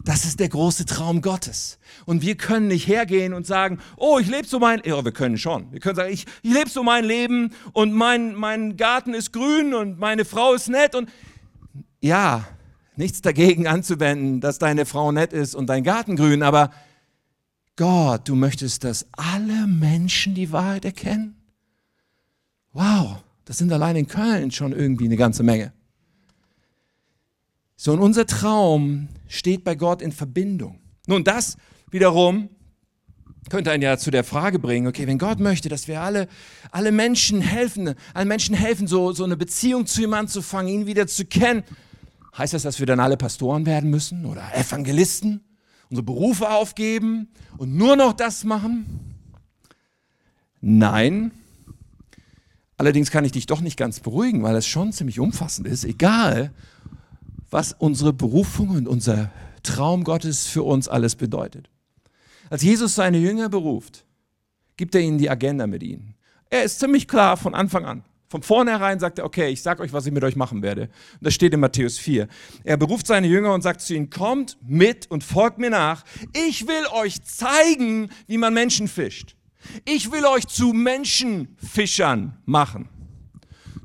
[0.08, 1.78] Das ist der große Traum Gottes.
[2.06, 5.36] Und wir können nicht hergehen und sagen, oh, ich lebe so mein, ja, wir können
[5.36, 5.70] schon.
[5.70, 9.74] Wir können sagen, ich, ich lebe so mein Leben und mein, mein Garten ist grün
[9.74, 11.10] und meine Frau ist nett und
[12.00, 12.48] ja,
[12.96, 16.70] nichts dagegen anzuwenden, dass deine Frau nett ist und dein Garten grün, aber
[17.76, 21.36] Gott, du möchtest, dass alle Menschen die Wahrheit erkennen?
[22.72, 25.74] Wow, das sind allein in Köln schon irgendwie eine ganze Menge.
[27.80, 30.80] So, und unser Traum steht bei Gott in Verbindung.
[31.06, 31.56] Nun, das
[31.92, 32.50] wiederum
[33.50, 36.26] könnte einen ja zu der Frage bringen, okay, wenn Gott möchte, dass wir alle,
[36.72, 41.06] alle Menschen helfen, allen Menschen helfen, so, so eine Beziehung zu ihm anzufangen, ihn wieder
[41.06, 41.62] zu kennen,
[42.36, 45.40] heißt das, dass wir dann alle Pastoren werden müssen oder Evangelisten,
[45.88, 49.14] unsere Berufe aufgeben und nur noch das machen?
[50.60, 51.30] Nein.
[52.76, 55.84] Allerdings kann ich dich doch nicht ganz beruhigen, weil es schon ziemlich umfassend ist.
[55.84, 56.52] Egal,
[57.50, 59.30] was unsere Berufung und unser
[59.62, 61.68] Traum Gottes für uns alles bedeutet.
[62.50, 64.04] Als Jesus seine Jünger beruft,
[64.76, 66.14] gibt er ihnen die Agenda mit ihnen.
[66.50, 68.04] Er ist ziemlich klar von Anfang an.
[68.30, 70.82] Von vornherein sagt er, okay, ich sage euch, was ich mit euch machen werde.
[70.82, 72.28] Und das steht in Matthäus 4.
[72.62, 76.04] Er beruft seine Jünger und sagt zu ihnen, kommt mit und folgt mir nach.
[76.48, 79.34] Ich will euch zeigen, wie man Menschen fischt.
[79.86, 82.88] Ich will euch zu Menschenfischern machen.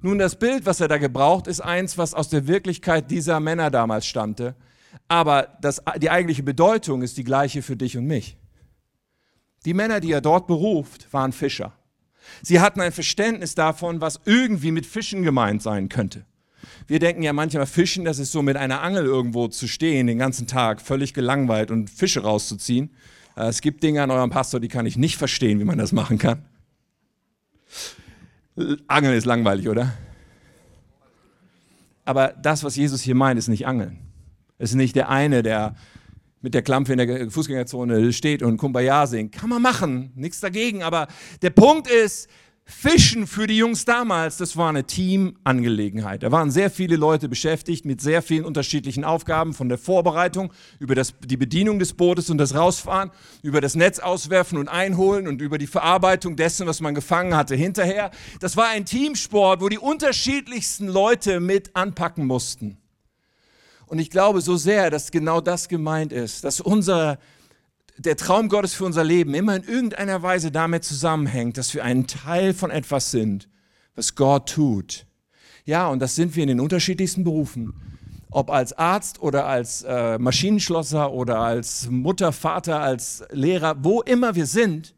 [0.03, 3.71] Nun, das Bild, was er da gebraucht, ist eins, was aus der Wirklichkeit dieser Männer
[3.71, 4.53] damals stammte.
[5.07, 8.37] Aber das, die eigentliche Bedeutung ist die gleiche für dich und mich.
[9.63, 11.71] Die Männer, die er dort beruft, waren Fischer.
[12.41, 16.25] Sie hatten ein Verständnis davon, was irgendwie mit Fischen gemeint sein könnte.
[16.85, 20.17] Wir denken ja manchmal, Fischen, das ist so mit einer Angel irgendwo zu stehen, den
[20.19, 22.91] ganzen Tag, völlig gelangweilt und Fische rauszuziehen.
[23.37, 25.93] Äh, es gibt Dinge an eurem Pastor, die kann ich nicht verstehen, wie man das
[25.93, 26.43] machen kann.
[28.87, 29.93] Angeln ist langweilig, oder?
[32.05, 33.99] Aber das, was Jesus hier meint, ist nicht Angeln.
[34.57, 35.75] Es ist nicht der eine, der
[36.41, 39.31] mit der Klampfe in der Fußgängerzone steht und Kumbaya singt.
[39.31, 40.83] Kann man machen, nichts dagegen.
[40.83, 41.07] Aber
[41.41, 42.29] der Punkt ist,
[42.65, 46.23] Fischen für die Jungs damals, das war eine Teamangelegenheit.
[46.23, 50.95] Da waren sehr viele Leute beschäftigt mit sehr vielen unterschiedlichen Aufgaben, von der Vorbereitung über
[50.95, 55.41] das, die Bedienung des Bootes und das Rausfahren, über das Netz auswerfen und einholen und
[55.41, 58.11] über die Verarbeitung dessen, was man gefangen hatte, hinterher.
[58.39, 62.77] Das war ein Teamsport, wo die unterschiedlichsten Leute mit anpacken mussten.
[63.87, 67.19] Und ich glaube so sehr, dass genau das gemeint ist, dass unser
[67.97, 72.07] der Traum Gottes für unser Leben immer in irgendeiner Weise damit zusammenhängt, dass wir ein
[72.07, 73.49] Teil von etwas sind,
[73.95, 75.05] was Gott tut.
[75.65, 77.73] Ja, und das sind wir in den unterschiedlichsten Berufen.
[78.31, 84.33] Ob als Arzt oder als äh, Maschinenschlosser oder als Mutter, Vater, als Lehrer, wo immer
[84.33, 84.95] wir sind.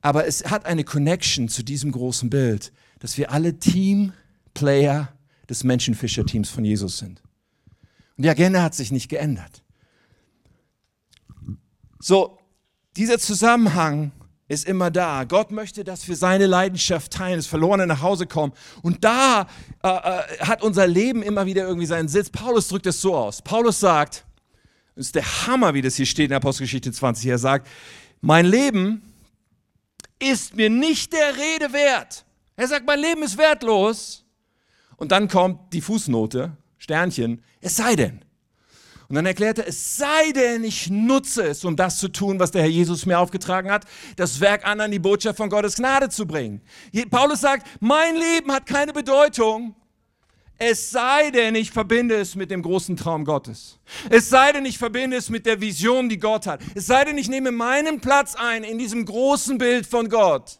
[0.00, 5.12] Aber es hat eine Connection zu diesem großen Bild, dass wir alle Teamplayer
[5.50, 7.22] des Menschenfischer-Teams von Jesus sind.
[8.16, 9.62] Und die Agenda hat sich nicht geändert.
[12.06, 12.38] So,
[12.96, 14.12] dieser Zusammenhang
[14.46, 15.24] ist immer da.
[15.24, 18.52] Gott möchte, dass wir seine Leidenschaft teilen, das Verlorene nach Hause kommen.
[18.80, 19.48] Und da
[19.82, 22.30] äh, äh, hat unser Leben immer wieder irgendwie seinen Sitz.
[22.30, 23.42] Paulus drückt es so aus.
[23.42, 24.24] Paulus sagt,
[24.94, 27.26] das ist der Hammer, wie das hier steht in Apostelgeschichte 20.
[27.26, 27.66] Er sagt,
[28.20, 29.02] mein Leben
[30.20, 32.24] ist mir nicht der Rede wert.
[32.54, 34.24] Er sagt, mein Leben ist wertlos.
[34.96, 38.24] Und dann kommt die Fußnote, Sternchen, es sei denn,
[39.08, 42.50] Und dann erklärt er, es sei denn, ich nutze es, um das zu tun, was
[42.50, 43.84] der Herr Jesus mir aufgetragen hat,
[44.16, 46.60] das Werk anderen, die Botschaft von Gottes Gnade zu bringen.
[47.10, 49.76] Paulus sagt, mein Leben hat keine Bedeutung,
[50.58, 53.78] es sei denn, ich verbinde es mit dem großen Traum Gottes.
[54.08, 56.62] Es sei denn, ich verbinde es mit der Vision, die Gott hat.
[56.74, 60.58] Es sei denn, ich nehme meinen Platz ein in diesem großen Bild von Gott.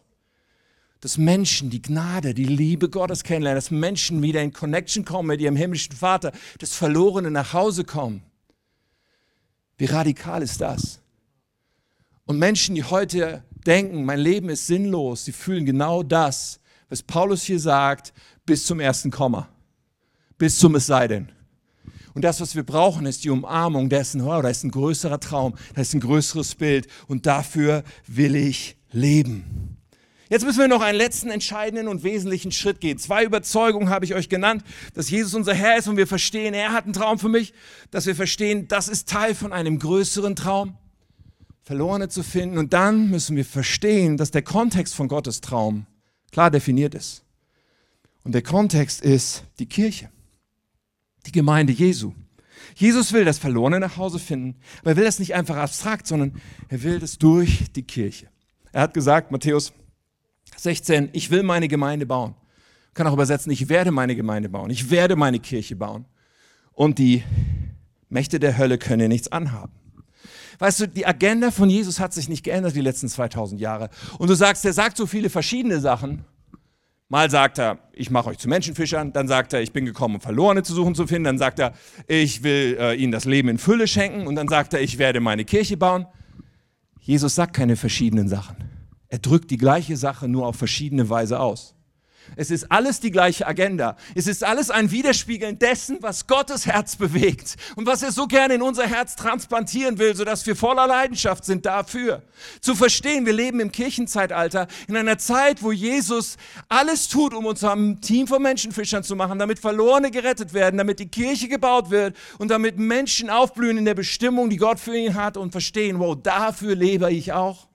[1.01, 5.41] Dass Menschen die Gnade, die Liebe Gottes kennenlernen, dass Menschen wieder in Connection kommen mit
[5.41, 8.21] ihrem himmlischen Vater, das Verlorene nach Hause kommen.
[9.77, 10.99] Wie radikal ist das?
[12.25, 16.59] Und Menschen, die heute denken, mein Leben ist sinnlos, sie fühlen genau das,
[16.89, 18.13] was Paulus hier sagt,
[18.45, 19.49] bis zum ersten Komma,
[20.37, 21.29] bis zum Es sei denn.
[22.13, 25.55] Und das, was wir brauchen, ist die Umarmung dessen, oh, da ist ein größerer Traum,
[25.75, 29.76] da ist ein größeres Bild und dafür will ich leben.
[30.29, 32.97] Jetzt müssen wir noch einen letzten entscheidenden und wesentlichen Schritt gehen.
[32.97, 34.63] Zwei Überzeugungen habe ich euch genannt,
[34.93, 37.53] dass Jesus unser Herr ist und wir verstehen, er hat einen Traum für mich,
[37.91, 40.77] dass wir verstehen, das ist Teil von einem größeren Traum,
[41.63, 42.57] Verlorene zu finden.
[42.57, 45.85] Und dann müssen wir verstehen, dass der Kontext von Gottes Traum
[46.31, 47.23] klar definiert ist.
[48.23, 50.09] Und der Kontext ist die Kirche,
[51.25, 52.13] die Gemeinde Jesu.
[52.75, 56.41] Jesus will das Verlorene nach Hause finden, aber er will das nicht einfach abstrakt, sondern
[56.67, 58.27] er will das durch die Kirche.
[58.73, 59.71] Er hat gesagt, Matthäus
[60.57, 62.35] 16, ich will meine Gemeinde bauen.
[62.93, 64.69] Kann auch übersetzen, ich werde meine Gemeinde bauen.
[64.69, 66.05] Ich werde meine Kirche bauen.
[66.73, 67.23] Und die
[68.09, 69.73] Mächte der Hölle können ihr nichts anhaben.
[70.59, 73.89] Weißt du, die Agenda von Jesus hat sich nicht geändert die letzten 2000 Jahre.
[74.17, 76.25] Und du sagst, er sagt so viele verschiedene Sachen.
[77.09, 79.13] Mal sagt er, ich mache euch zu Menschenfischern.
[79.13, 81.25] Dann sagt er, ich bin gekommen, um Verlorene zu suchen zu finden.
[81.25, 81.73] Dann sagt er,
[82.07, 84.25] ich will äh, ihnen das Leben in Fülle schenken.
[84.25, 86.07] Und dann sagt er, ich werde meine Kirche bauen.
[86.99, 88.76] Jesus sagt keine verschiedenen Sachen.
[89.09, 91.77] Er drückt die gleiche Sache nur auf verschiedene Weise aus.
[92.35, 93.95] Es ist alles die gleiche Agenda.
[94.15, 98.55] Es ist alles ein Widerspiegeln dessen, was Gottes Herz bewegt und was er so gerne
[98.55, 102.23] in unser Herz transplantieren will, sodass wir voller Leidenschaft sind dafür.
[102.59, 107.63] Zu verstehen, wir leben im Kirchenzeitalter, in einer Zeit, wo Jesus alles tut, um uns
[107.63, 112.15] ein Team von Menschenfischern zu machen, damit Verlorene gerettet werden, damit die Kirche gebaut wird
[112.39, 116.17] und damit Menschen aufblühen in der Bestimmung, die Gott für ihn hat und verstehen, wow,
[116.21, 117.67] dafür lebe ich auch.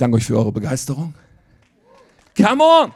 [0.00, 1.14] Danke euch für eure Begeisterung.
[2.36, 2.92] Come on!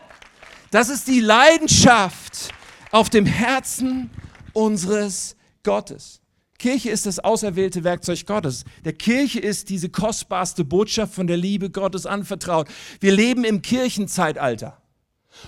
[0.70, 2.50] Das ist die Leidenschaft
[2.90, 4.10] auf dem Herzen
[4.52, 6.20] unseres Gottes.
[6.58, 8.64] Kirche ist das auserwählte Werkzeug Gottes.
[8.84, 12.68] Der Kirche ist diese kostbarste Botschaft von der Liebe Gottes anvertraut.
[13.00, 14.80] Wir leben im Kirchenzeitalter.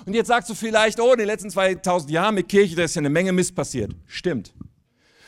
[0.04, 2.96] Und jetzt sagst du vielleicht, oh, in den letzten 2000 Jahren mit Kirche, da ist
[2.96, 3.92] ja eine Menge Mist passiert.
[4.06, 4.52] Stimmt.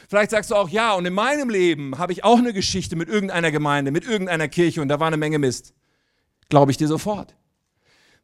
[0.09, 3.09] Vielleicht sagst du auch, ja, und in meinem Leben habe ich auch eine Geschichte mit
[3.09, 5.75] irgendeiner Gemeinde, mit irgendeiner Kirche und da war eine Menge Mist.
[6.49, 7.35] Glaube ich dir sofort.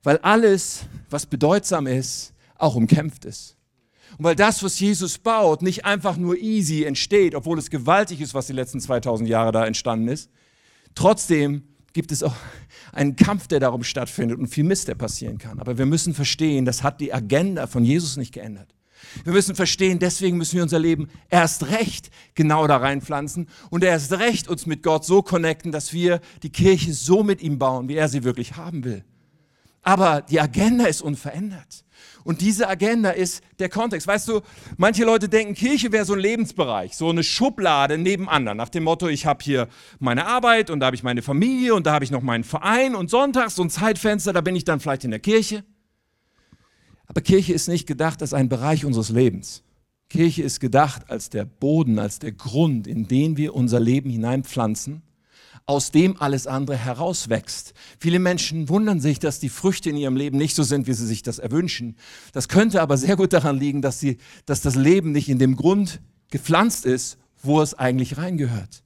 [0.03, 3.57] Weil alles, was bedeutsam ist, auch umkämpft ist.
[4.17, 8.35] Und weil das, was Jesus baut, nicht einfach nur easy entsteht, obwohl es gewaltig ist,
[8.35, 10.31] was die letzten 2000 Jahre da entstanden ist,
[10.95, 12.35] trotzdem gibt es auch
[12.93, 15.59] einen Kampf, der darum stattfindet und viel Mist, der passieren kann.
[15.59, 18.74] Aber wir müssen verstehen, das hat die Agenda von Jesus nicht geändert.
[19.25, 24.13] Wir müssen verstehen, deswegen müssen wir unser Leben erst recht genau da reinpflanzen und erst
[24.13, 27.97] recht uns mit Gott so connecten, dass wir die Kirche so mit ihm bauen, wie
[27.97, 29.05] er sie wirklich haben will.
[29.83, 31.85] Aber die Agenda ist unverändert.
[32.25, 34.07] Und diese Agenda ist der Kontext.
[34.07, 34.41] Weißt du,
[34.79, 38.57] manche Leute denken, Kirche wäre so ein Lebensbereich, so eine Schublade neben anderen.
[38.57, 41.87] Nach dem Motto, ich habe hier meine Arbeit und da habe ich meine Familie und
[41.87, 44.81] da habe ich noch meinen Verein und sonntags so ein Zeitfenster, da bin ich dann
[44.81, 45.65] vielleicht in der Kirche.
[47.07, 49.63] Aber Kirche ist nicht gedacht als ein Bereich unseres Lebens.
[50.09, 55.03] Kirche ist gedacht als der Boden, als der Grund, in den wir unser Leben hineinpflanzen,
[55.67, 57.73] aus dem alles andere herauswächst.
[57.99, 61.07] Viele Menschen wundern sich, dass die Früchte in ihrem Leben nicht so sind, wie sie
[61.07, 61.97] sich das erwünschen.
[62.33, 65.57] Das könnte aber sehr gut daran liegen, dass, sie, dass das Leben nicht in dem
[65.57, 68.83] Grund gepflanzt ist, wo es eigentlich reingehört.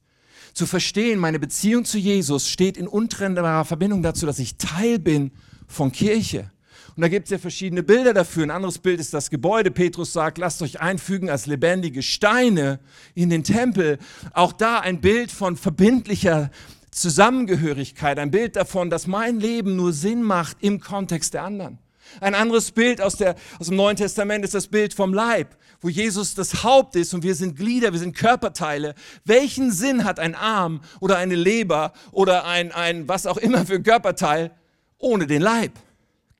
[0.53, 5.31] Zu verstehen, meine Beziehung zu Jesus steht in untrennbarer Verbindung dazu, dass ich Teil bin
[5.67, 6.51] von Kirche.
[6.99, 8.43] Und da gibt es ja verschiedene Bilder dafür.
[8.43, 9.71] Ein anderes Bild ist das Gebäude.
[9.71, 12.81] Petrus sagt, lasst euch einfügen als lebendige Steine
[13.15, 13.99] in den Tempel.
[14.33, 16.51] Auch da ein Bild von verbindlicher
[16.91, 21.77] Zusammengehörigkeit, ein Bild davon, dass mein Leben nur Sinn macht im Kontext der anderen.
[22.19, 25.87] Ein anderes Bild aus, der, aus dem Neuen Testament ist das Bild vom Leib, wo
[25.87, 28.93] Jesus das Haupt ist und wir sind Glieder, wir sind Körperteile.
[29.23, 33.75] Welchen Sinn hat ein Arm oder eine Leber oder ein, ein was auch immer für
[33.75, 34.51] ein Körperteil
[34.97, 35.71] ohne den Leib?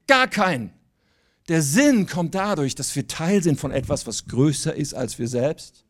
[0.09, 0.71] Gar keinen.
[1.49, 5.27] Der Sinn kommt dadurch, dass wir Teil sind von etwas, was größer ist als wir
[5.27, 5.85] selbst.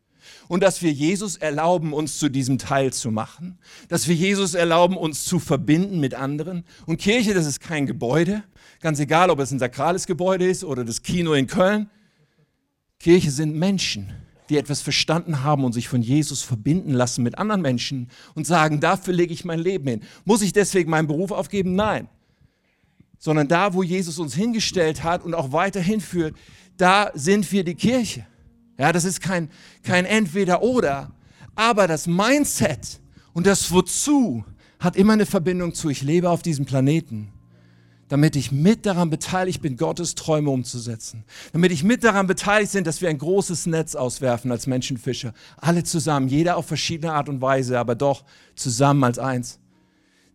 [0.49, 3.57] Und dass wir Jesus erlauben, uns zu diesem Teil zu machen.
[3.87, 6.65] Dass wir Jesus erlauben, uns zu verbinden mit anderen.
[6.85, 8.43] Und Kirche, das ist kein Gebäude.
[8.81, 11.89] Ganz egal, ob es ein sakrales Gebäude ist oder das Kino in Köln.
[12.99, 14.13] Kirche sind Menschen,
[14.49, 18.81] die etwas verstanden haben und sich von Jesus verbinden lassen mit anderen Menschen und sagen,
[18.81, 20.01] dafür lege ich mein Leben hin.
[20.25, 21.75] Muss ich deswegen meinen Beruf aufgeben?
[21.75, 22.09] Nein.
[23.19, 26.35] Sondern da, wo Jesus uns hingestellt hat und auch weiterhin führt,
[26.77, 28.25] da sind wir die Kirche.
[28.79, 29.49] Ja, das ist kein,
[29.83, 31.11] kein Entweder-Oder.
[31.53, 32.99] Aber das Mindset
[33.33, 34.43] und das Wozu
[34.79, 37.33] hat immer eine Verbindung zu, ich lebe auf diesem Planeten
[38.09, 41.23] damit ich mit daran beteiligt bin, Gottes Träume umzusetzen.
[41.53, 45.33] Damit ich mit daran beteiligt bin, dass wir ein großes Netz auswerfen als Menschenfischer.
[45.57, 49.59] Alle zusammen, jeder auf verschiedene Art und Weise, aber doch zusammen als eins.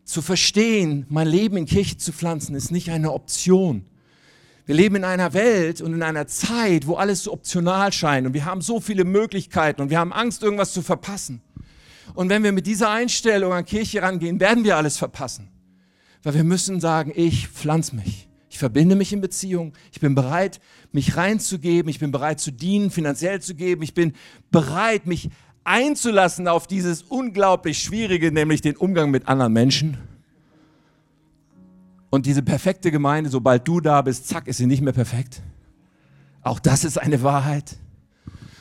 [0.05, 3.87] Zu verstehen, mein Leben in Kirche zu pflanzen, ist nicht eine Option.
[4.67, 8.33] Wir leben in einer Welt und in einer Zeit, wo alles so optional scheint und
[8.33, 11.43] wir haben so viele Möglichkeiten und wir haben Angst, irgendwas zu verpassen.
[12.15, 15.49] Und wenn wir mit dieser Einstellung an Kirche rangehen, werden wir alles verpassen.
[16.23, 18.29] Weil wir müssen sagen, ich pflanze mich.
[18.49, 19.73] Ich verbinde mich in Beziehung.
[19.93, 20.61] Ich bin bereit,
[20.93, 21.91] mich reinzugeben.
[21.91, 23.83] Ich bin bereit zu dienen, finanziell zu geben.
[23.83, 24.13] Ich bin
[24.51, 25.29] bereit, mich
[25.65, 29.99] einzulassen auf dieses unglaublich Schwierige, nämlich den Umgang mit anderen Menschen.
[32.11, 35.43] Und diese perfekte Gemeinde, sobald du da bist, zack, ist sie nicht mehr perfekt.
[36.43, 37.77] Auch das ist eine Wahrheit.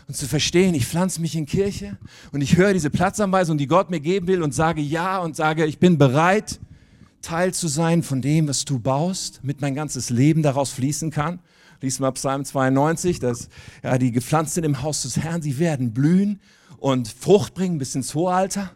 [0.07, 1.97] Und zu verstehen, ich pflanze mich in Kirche
[2.31, 5.65] und ich höre diese Platzanweisung, die Gott mir geben will und sage ja und sage,
[5.65, 6.59] ich bin bereit,
[7.21, 11.39] Teil zu sein von dem, was du baust, mit mein ganzes Leben daraus fließen kann.
[11.79, 13.49] Lies mal Psalm 92, dass
[13.83, 16.39] ja, die gepflanzt sind im Haus des Herrn, sie werden blühen
[16.84, 18.73] und Frucht bringen bis ins hohe Alter.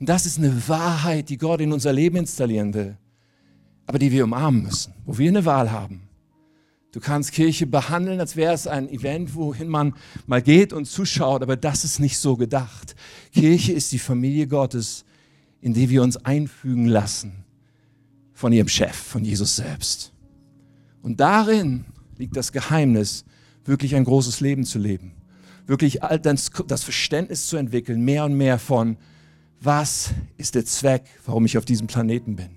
[0.00, 2.96] Und das ist eine Wahrheit, die Gott in unser Leben installieren will,
[3.84, 6.08] aber die wir umarmen müssen, wo wir eine Wahl haben.
[6.92, 9.92] Du kannst Kirche behandeln, als wäre es ein Event, wohin man
[10.26, 12.96] mal geht und zuschaut, aber das ist nicht so gedacht.
[13.32, 15.04] Kirche ist die Familie Gottes,
[15.60, 17.44] in die wir uns einfügen lassen
[18.32, 20.10] von ihrem Chef, von Jesus selbst.
[21.02, 21.84] Und darin
[22.16, 23.26] liegt das Geheimnis,
[23.66, 25.15] wirklich ein großes Leben zu leben.
[25.66, 28.96] Wirklich das Verständnis zu entwickeln, mehr und mehr von,
[29.60, 32.50] was ist der Zweck, warum ich auf diesem Planeten bin?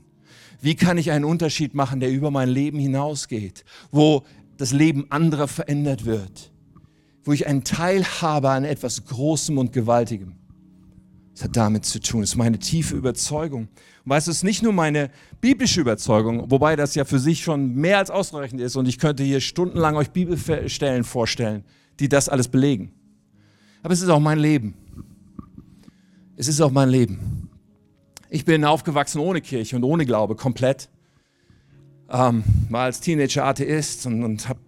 [0.61, 4.23] Wie kann ich einen Unterschied machen, der über mein Leben hinausgeht, wo
[4.57, 6.51] das Leben anderer verändert wird,
[7.23, 10.35] wo ich einen Teil habe an etwas Großem und Gewaltigem?
[11.33, 12.19] Das hat damit zu tun.
[12.19, 13.69] Das ist meine tiefe Überzeugung.
[14.03, 17.41] Und weißt du, es ist nicht nur meine biblische Überzeugung, wobei das ja für sich
[17.41, 21.63] schon mehr als ausreichend ist und ich könnte hier stundenlang euch Bibelstellen vorstellen,
[22.01, 22.91] die das alles belegen.
[23.81, 24.73] Aber es ist auch mein Leben.
[26.35, 27.49] Es ist auch mein Leben.
[28.29, 30.89] Ich bin aufgewachsen ohne Kirche und ohne Glaube, komplett.
[32.09, 34.59] Ähm, war als Teenager Atheist und, und habe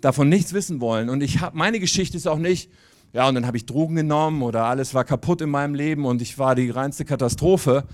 [0.00, 1.08] davon nichts wissen wollen.
[1.08, 2.70] Und ich habe meine Geschichte ist auch nicht,
[3.12, 6.22] ja, und dann habe ich Drogen genommen oder alles war kaputt in meinem Leben und
[6.22, 7.84] ich war die reinste Katastrophe.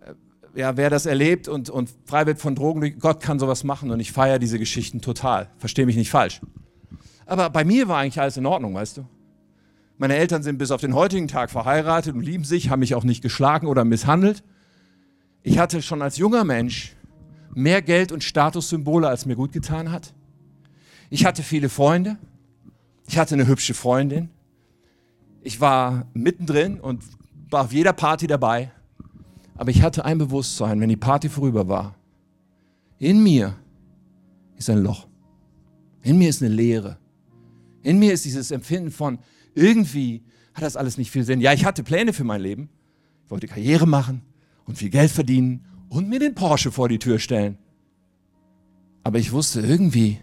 [0.00, 3.90] Äh, ja, wer das erlebt und, und frei wird von Drogen, Gott kann sowas machen
[3.90, 5.50] und ich feiere diese Geschichten total.
[5.58, 6.40] Verstehe mich nicht falsch.
[7.26, 9.06] Aber bei mir war eigentlich alles in Ordnung, weißt du?
[9.98, 13.04] Meine Eltern sind bis auf den heutigen Tag verheiratet und lieben sich, haben mich auch
[13.04, 14.42] nicht geschlagen oder misshandelt.
[15.42, 16.94] Ich hatte schon als junger Mensch
[17.54, 20.12] mehr Geld und Statussymbole, als mir gut getan hat.
[21.08, 22.18] Ich hatte viele Freunde.
[23.08, 24.28] Ich hatte eine hübsche Freundin.
[25.42, 27.02] Ich war mittendrin und
[27.48, 28.72] war auf jeder Party dabei.
[29.56, 31.94] Aber ich hatte ein Bewusstsein, wenn die Party vorüber war.
[32.98, 33.56] In mir
[34.56, 35.06] ist ein Loch.
[36.02, 36.98] In mir ist eine Leere.
[37.82, 39.18] In mir ist dieses Empfinden von,
[39.56, 40.22] irgendwie
[40.54, 41.40] hat das alles nicht viel Sinn.
[41.40, 42.68] Ja, ich hatte Pläne für mein Leben.
[43.24, 44.22] Ich wollte Karriere machen
[44.64, 47.58] und viel Geld verdienen und mir den Porsche vor die Tür stellen.
[49.02, 50.18] Aber ich wusste irgendwie,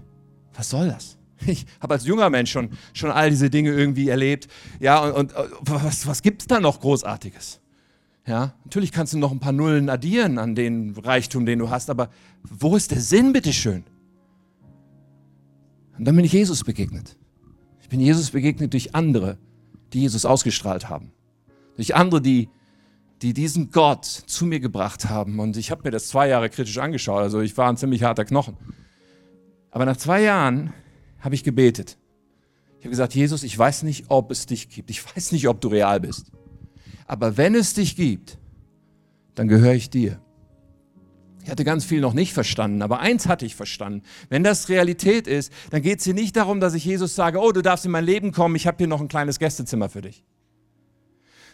[0.54, 1.18] was soll das?
[1.46, 4.48] Ich habe als junger Mensch schon, schon all diese Dinge irgendwie erlebt.
[4.80, 7.60] Ja, und, und was, was gibt es da noch Großartiges?
[8.26, 11.90] Ja, natürlich kannst du noch ein paar Nullen addieren an den Reichtum, den du hast,
[11.90, 12.10] aber
[12.44, 13.84] wo ist der Sinn, bitteschön?
[15.98, 17.18] Und dann bin ich Jesus begegnet.
[17.94, 19.38] Bin Jesus begegnet durch andere,
[19.94, 21.12] die Jesus ausgestrahlt haben.
[21.76, 22.50] Durch andere, die,
[23.22, 25.40] die diesen Gott zu mir gebracht haben.
[25.40, 27.22] Und ich habe mir das zwei Jahre kritisch angeschaut.
[27.22, 28.58] Also ich war ein ziemlich harter Knochen.
[29.70, 30.74] Aber nach zwei Jahren
[31.20, 32.00] habe ich gebetet.
[32.80, 34.90] Ich habe gesagt, Jesus, ich weiß nicht, ob es dich gibt.
[34.90, 36.32] Ich weiß nicht, ob du real bist.
[37.06, 38.40] Aber wenn es dich gibt,
[39.36, 40.20] dann gehöre ich dir.
[41.44, 44.04] Ich hatte ganz viel noch nicht verstanden, aber eins hatte ich verstanden.
[44.30, 47.52] Wenn das Realität ist, dann geht es hier nicht darum, dass ich Jesus sage, oh,
[47.52, 50.24] du darfst in mein Leben kommen, ich habe hier noch ein kleines Gästezimmer für dich.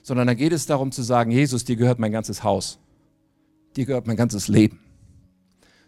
[0.03, 2.79] Sondern dann geht es darum zu sagen, Jesus, dir gehört mein ganzes Haus.
[3.75, 4.79] Dir gehört mein ganzes Leben.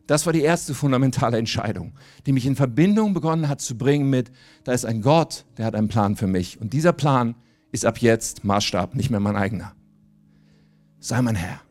[0.08, 1.94] Das war die erste fundamentale Entscheidung,
[2.26, 4.32] die mich in Verbindung begonnen hat zu bringen mit,
[4.64, 6.60] da ist ein Gott, der hat einen Plan für mich.
[6.60, 7.36] Und dieser Plan
[7.72, 9.74] ist ab jetzt Maßstab, nicht mehr mein eigener.
[11.00, 11.62] Sei mein Herr.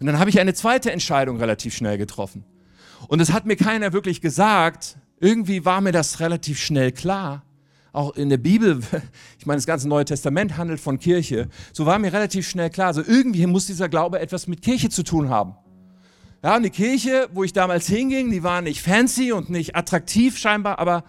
[0.00, 2.44] Und dann habe ich eine zweite Entscheidung relativ schnell getroffen.
[3.08, 7.44] Und es hat mir keiner wirklich gesagt, Irgendwie war mir das relativ schnell klar.
[7.92, 8.80] Auch in der Bibel,
[9.38, 11.48] ich meine, das ganze Neue Testament handelt von Kirche.
[11.72, 15.02] So war mir relativ schnell klar, also irgendwie muss dieser Glaube etwas mit Kirche zu
[15.02, 15.54] tun haben.
[16.42, 20.38] Ja, und die Kirche, wo ich damals hinging, die war nicht fancy und nicht attraktiv
[20.38, 21.04] scheinbar, aber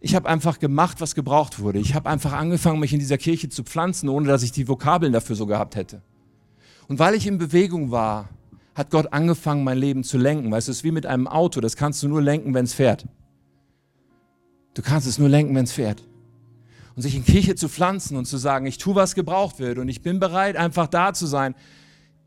[0.00, 1.78] ich habe einfach gemacht, was gebraucht wurde.
[1.78, 5.12] Ich habe einfach angefangen, mich in dieser Kirche zu pflanzen, ohne dass ich die Vokabeln
[5.12, 6.00] dafür so gehabt hätte.
[6.90, 8.28] Und weil ich in Bewegung war,
[8.74, 10.50] hat Gott angefangen, mein Leben zu lenken.
[10.50, 12.74] Weißt du, es ist wie mit einem Auto, das kannst du nur lenken, wenn es
[12.74, 13.06] fährt.
[14.74, 16.02] Du kannst es nur lenken, wenn es fährt.
[16.96, 19.88] Und sich in Kirche zu pflanzen und zu sagen, ich tue, was gebraucht wird und
[19.88, 21.54] ich bin bereit, einfach da zu sein,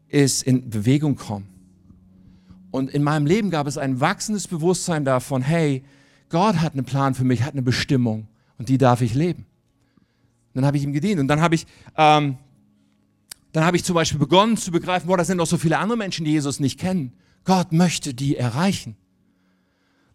[0.07, 1.49] ist in Bewegung kommen.
[2.71, 5.83] Und in meinem Leben gab es ein wachsendes Bewusstsein davon, hey,
[6.29, 9.45] Gott hat einen Plan für mich, hat eine Bestimmung und die darf ich leben.
[10.53, 12.37] Und dann habe ich ihm gedient und dann habe ich, ähm,
[13.53, 15.97] dann habe ich zum Beispiel begonnen zu begreifen, boah, da sind noch so viele andere
[15.97, 17.13] Menschen, die Jesus nicht kennen.
[17.45, 18.97] Gott möchte die erreichen.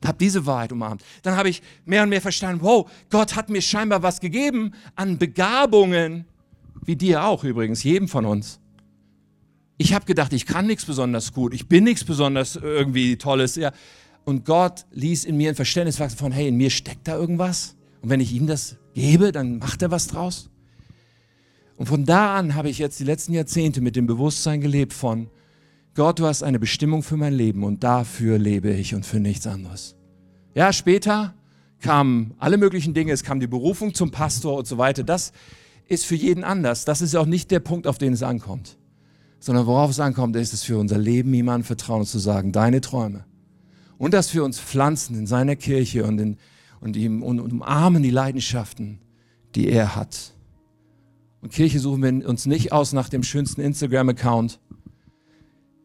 [0.01, 1.05] Und habe diese Wahrheit umarmt.
[1.22, 5.18] Dann habe ich mehr und mehr verstanden, wow, Gott hat mir scheinbar was gegeben an
[5.18, 6.24] Begabungen,
[6.84, 8.61] wie dir auch übrigens, jedem von uns.
[9.76, 13.55] Ich habe gedacht, ich kann nichts besonders gut, ich bin nichts besonders irgendwie Tolles.
[13.55, 13.72] Ja.
[14.24, 17.76] Und Gott ließ in mir ein Verständnis wachsen von, hey, in mir steckt da irgendwas.
[18.03, 20.51] Und wenn ich ihm das gebe, dann macht er was draus.
[21.79, 25.31] Und von da an habe ich jetzt die letzten Jahrzehnte mit dem Bewusstsein gelebt von,
[25.95, 29.47] Gott, du hast eine Bestimmung für mein Leben und dafür lebe ich und für nichts
[29.47, 29.95] anderes.
[30.55, 31.35] Ja, später
[31.81, 35.05] kamen alle möglichen Dinge, es kam die Berufung zum Pastor und so weiter.
[35.05, 35.33] Das
[35.87, 36.85] ist für jeden anders.
[36.85, 38.76] Das ist auch nicht der Punkt, auf den es ankommt.
[39.39, 42.81] Sondern worauf es ankommt, ist es für unser Leben jemandem vertrauen und zu sagen, deine
[42.81, 43.24] Träume.
[43.99, 46.39] Und dass wir uns pflanzen in seiner Kirche und, in,
[46.81, 48.99] und, ihm, und umarmen die Leidenschaften,
[49.55, 50.35] die er hat.
[51.41, 54.59] Und Kirche suchen wir uns nicht aus nach dem schönsten Instagram-Account,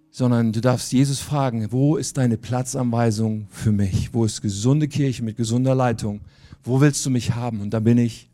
[0.10, 4.14] sondern du darfst Jesus fragen, wo ist deine Platzanweisung für mich?
[4.14, 6.22] Wo ist gesunde Kirche mit gesunder Leitung?
[6.64, 7.62] Wo willst du mich haben?
[7.62, 8.30] Und da bin ich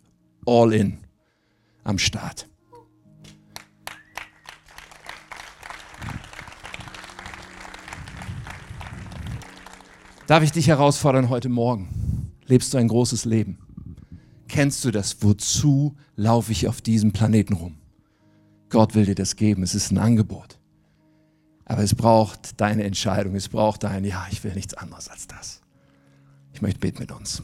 [0.45, 0.97] all in
[1.84, 2.47] am Start.
[10.28, 12.32] Darf ich dich herausfordern heute Morgen?
[12.45, 13.57] Lebst du ein großes Leben?
[14.50, 15.22] Kennst du das?
[15.22, 17.78] Wozu laufe ich auf diesem Planeten rum?
[18.70, 19.62] Gott will dir das geben.
[19.62, 20.60] Es ist ein Angebot.
[21.66, 23.36] Aber es braucht deine Entscheidung.
[23.36, 25.62] Es braucht dein, ja, ich will nichts anderes als das.
[26.52, 27.43] Ich möchte beten mit uns.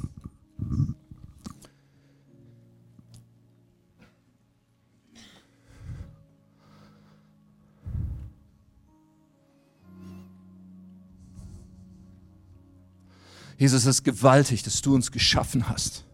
[13.58, 16.05] Jesus, es ist gewaltig, dass du uns geschaffen hast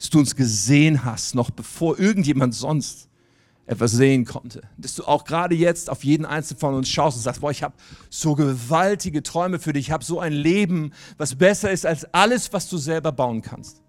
[0.00, 3.10] dass du uns gesehen hast, noch bevor irgendjemand sonst
[3.66, 4.62] etwas sehen konnte.
[4.78, 7.62] Dass du auch gerade jetzt auf jeden einzelnen von uns schaust und sagst, boah, ich
[7.62, 7.74] habe
[8.08, 12.50] so gewaltige Träume für dich, ich habe so ein Leben, was besser ist als alles,
[12.52, 13.82] was du selber bauen kannst.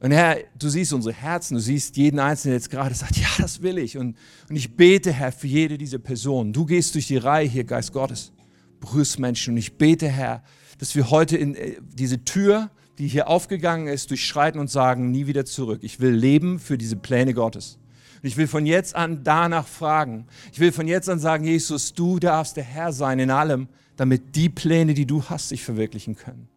[0.00, 3.62] Und Herr, du siehst unsere Herzen, du siehst jeden Einzelnen jetzt gerade, sagt, ja, das
[3.62, 3.96] will ich.
[3.96, 4.16] Und,
[4.50, 6.52] und ich bete, Herr, für jede dieser Personen.
[6.52, 8.32] Du gehst durch die Reihe hier, Geist Gottes,
[8.80, 9.54] berührst Menschen.
[9.54, 10.42] Und ich bete, Herr,
[10.78, 15.26] dass wir heute in äh, diese Tür die hier aufgegangen ist, durchschreiten und sagen, nie
[15.26, 15.80] wieder zurück.
[15.82, 17.78] Ich will leben für diese Pläne Gottes.
[18.22, 20.26] Und ich will von jetzt an danach fragen.
[20.52, 24.34] Ich will von jetzt an sagen, Jesus, du darfst der Herr sein in allem, damit
[24.34, 26.48] die Pläne, die du hast, sich verwirklichen können.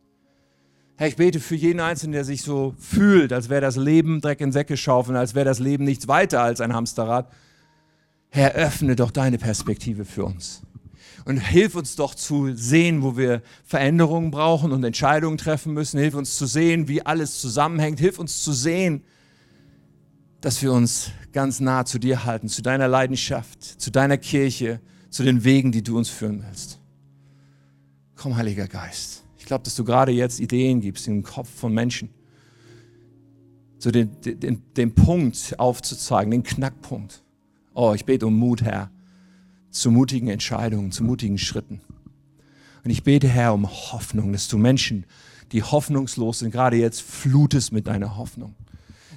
[0.95, 4.41] Herr, ich bete für jeden Einzelnen, der sich so fühlt, als wäre das Leben Dreck
[4.41, 7.31] in Säcke schaufeln, als wäre das Leben nichts weiter als ein Hamsterrad.
[8.29, 10.61] Herr, öffne doch deine Perspektive für uns
[11.25, 15.99] und hilf uns doch zu sehen, wo wir Veränderungen brauchen und Entscheidungen treffen müssen.
[15.99, 17.99] Hilf uns zu sehen, wie alles zusammenhängt.
[17.99, 19.03] Hilf uns zu sehen,
[20.41, 25.23] dass wir uns ganz nah zu dir halten, zu deiner Leidenschaft, zu deiner Kirche, zu
[25.23, 26.79] den Wegen, die du uns führen willst.
[28.15, 29.23] Komm, Heiliger Geist.
[29.37, 32.09] Ich glaube, dass du gerade jetzt Ideen gibst in den Kopf von Menschen.
[33.77, 37.23] So den, den, den Punkt aufzuzeigen, den Knackpunkt.
[37.73, 38.91] Oh, ich bete um Mut, Herr
[39.71, 41.81] zu mutigen Entscheidungen, zu mutigen Schritten.
[42.83, 45.05] Und ich bete, Herr, um Hoffnung, dass du Menschen,
[45.51, 48.55] die hoffnungslos sind, gerade jetzt flutest mit deiner Hoffnung.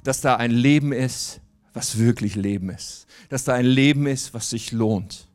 [0.04, 1.40] Dass da ein Leben ist,
[1.72, 3.06] was wirklich Leben ist.
[3.28, 5.28] Dass da ein Leben ist, was sich lohnt.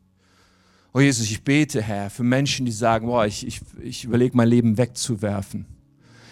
[0.92, 4.48] Oh Jesus, ich bete, Herr, für Menschen, die sagen, boah, ich, ich, ich überlege mein
[4.48, 5.66] Leben wegzuwerfen.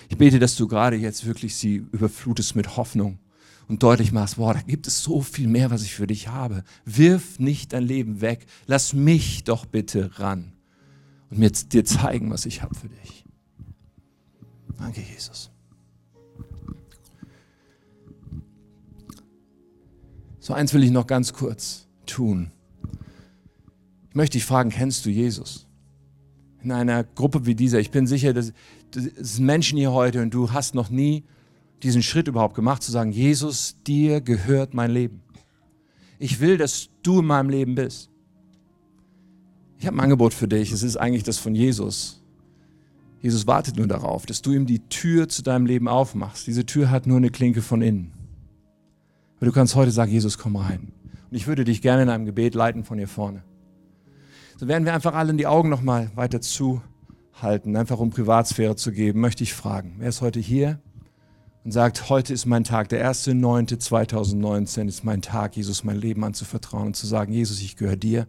[0.09, 3.19] Ich bete, dass du gerade jetzt wirklich sie überflutest mit Hoffnung
[3.69, 6.63] und deutlich machst, boah, da gibt es so viel mehr, was ich für dich habe.
[6.85, 8.47] Wirf nicht dein Leben weg.
[8.67, 10.53] Lass mich doch bitte ran
[11.31, 13.25] und mir dir zeigen, was ich habe für dich.
[14.79, 15.51] Danke, Jesus.
[20.39, 22.53] So eins will ich noch ganz kurz tun.
[24.11, 25.67] Ich möchte dich fragen, kennst du Jesus?
[26.63, 28.53] In einer Gruppe wie dieser, ich bin sicher, dass
[28.95, 31.25] es Menschen hier heute und du hast noch nie
[31.83, 35.23] diesen Schritt überhaupt gemacht, zu sagen, Jesus, dir gehört mein Leben.
[36.19, 38.11] Ich will, dass du in meinem Leben bist.
[39.79, 40.73] Ich habe ein Angebot für dich.
[40.73, 42.23] Es ist eigentlich das von Jesus.
[43.21, 46.47] Jesus wartet nur darauf, dass du ihm die Tür zu deinem Leben aufmachst.
[46.47, 48.13] Diese Tür hat nur eine Klinke von innen.
[49.37, 50.93] Aber du kannst heute sagen, Jesus, komm rein.
[51.31, 53.43] Und ich würde dich gerne in einem Gebet leiten von hier vorne.
[54.57, 58.93] So werden wir einfach alle in die Augen nochmal weiter zuhalten, einfach um Privatsphäre zu
[58.93, 60.81] geben, möchte ich fragen, wer ist heute hier
[61.67, 66.87] und sagt, heute ist mein Tag, der 1.9.2019 ist mein Tag, Jesus mein Leben anzuvertrauen
[66.87, 68.29] und zu sagen, Jesus, ich gehöre dir,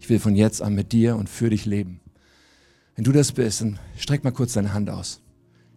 [0.00, 2.00] ich will von jetzt an mit dir und für dich leben.
[2.96, 5.20] Wenn du das bist, dann streck mal kurz deine Hand aus.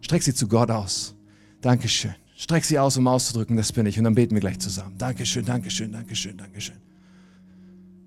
[0.00, 1.14] Streck sie zu Gott aus.
[1.60, 2.14] Dankeschön.
[2.34, 3.98] Streck sie aus, um auszudrücken, das bin ich.
[3.98, 4.96] Und dann beten wir gleich zusammen.
[4.96, 6.76] Dankeschön, Dankeschön, Dankeschön, Dankeschön.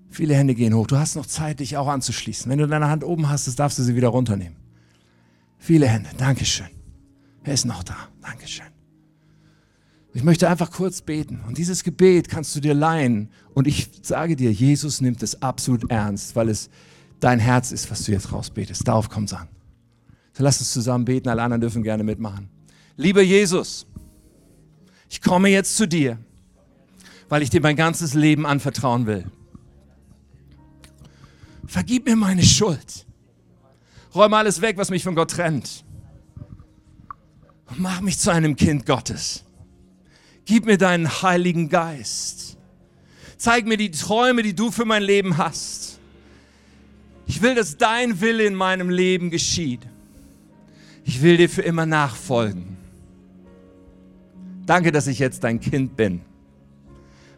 [0.08, 0.88] Viele Hände gehen hoch.
[0.88, 2.50] Du hast noch Zeit, dich auch anzuschließen.
[2.50, 4.56] Wenn du deine Hand oben hast, darfst du sie wieder runternehmen.
[5.58, 6.10] Viele Hände.
[6.18, 6.70] Dankeschön.
[7.44, 7.96] Wer ist noch da?
[8.20, 8.66] Dankeschön.
[10.12, 11.40] Ich möchte einfach kurz beten.
[11.46, 13.30] Und dieses Gebet kannst du dir leihen.
[13.54, 16.68] Und ich sage dir, Jesus nimmt es absolut ernst, weil es
[17.20, 18.86] dein Herz ist, was du jetzt rausbetest.
[18.86, 19.48] Darauf kommt es an.
[20.32, 21.28] So lass uns zusammen beten.
[21.28, 22.48] Alle anderen dürfen gerne mitmachen.
[22.96, 23.86] Lieber Jesus,
[25.08, 26.18] ich komme jetzt zu dir,
[27.28, 29.24] weil ich dir mein ganzes Leben anvertrauen will.
[31.66, 33.06] Vergib mir meine Schuld.
[34.12, 35.84] Räume alles weg, was mich von Gott trennt.
[37.66, 39.44] Und mach mich zu einem Kind Gottes.
[40.50, 42.56] Gib mir deinen Heiligen Geist.
[43.36, 46.00] Zeig mir die Träume, die du für mein Leben hast.
[47.28, 49.82] Ich will, dass dein Wille in meinem Leben geschieht.
[51.04, 52.76] Ich will dir für immer nachfolgen.
[54.66, 56.20] Danke, dass ich jetzt dein Kind bin.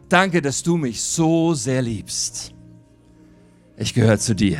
[0.09, 2.51] Danke, dass du mich so sehr liebst.
[3.77, 4.57] Ich gehöre zu dir.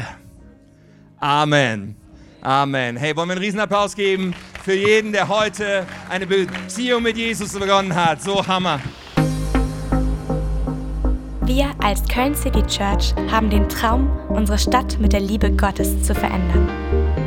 [1.17, 1.95] Amen.
[2.41, 2.97] Amen.
[2.97, 7.93] Hey, wollen wir einen Riesenapplaus geben für jeden, der heute eine Beziehung mit Jesus begonnen
[7.93, 8.21] hat.
[8.21, 8.79] So Hammer.
[11.41, 16.15] Wir als Köln City Church haben den Traum, unsere Stadt mit der Liebe Gottes zu
[16.15, 16.69] verändern.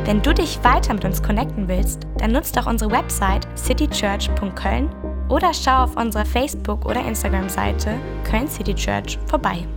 [0.05, 4.89] Wenn du dich weiter mit uns connecten willst, dann nutzt doch unsere Website citychurch.köln
[5.29, 9.67] oder schau auf unserer Facebook- oder Instagram-Seite Köln City Church vorbei.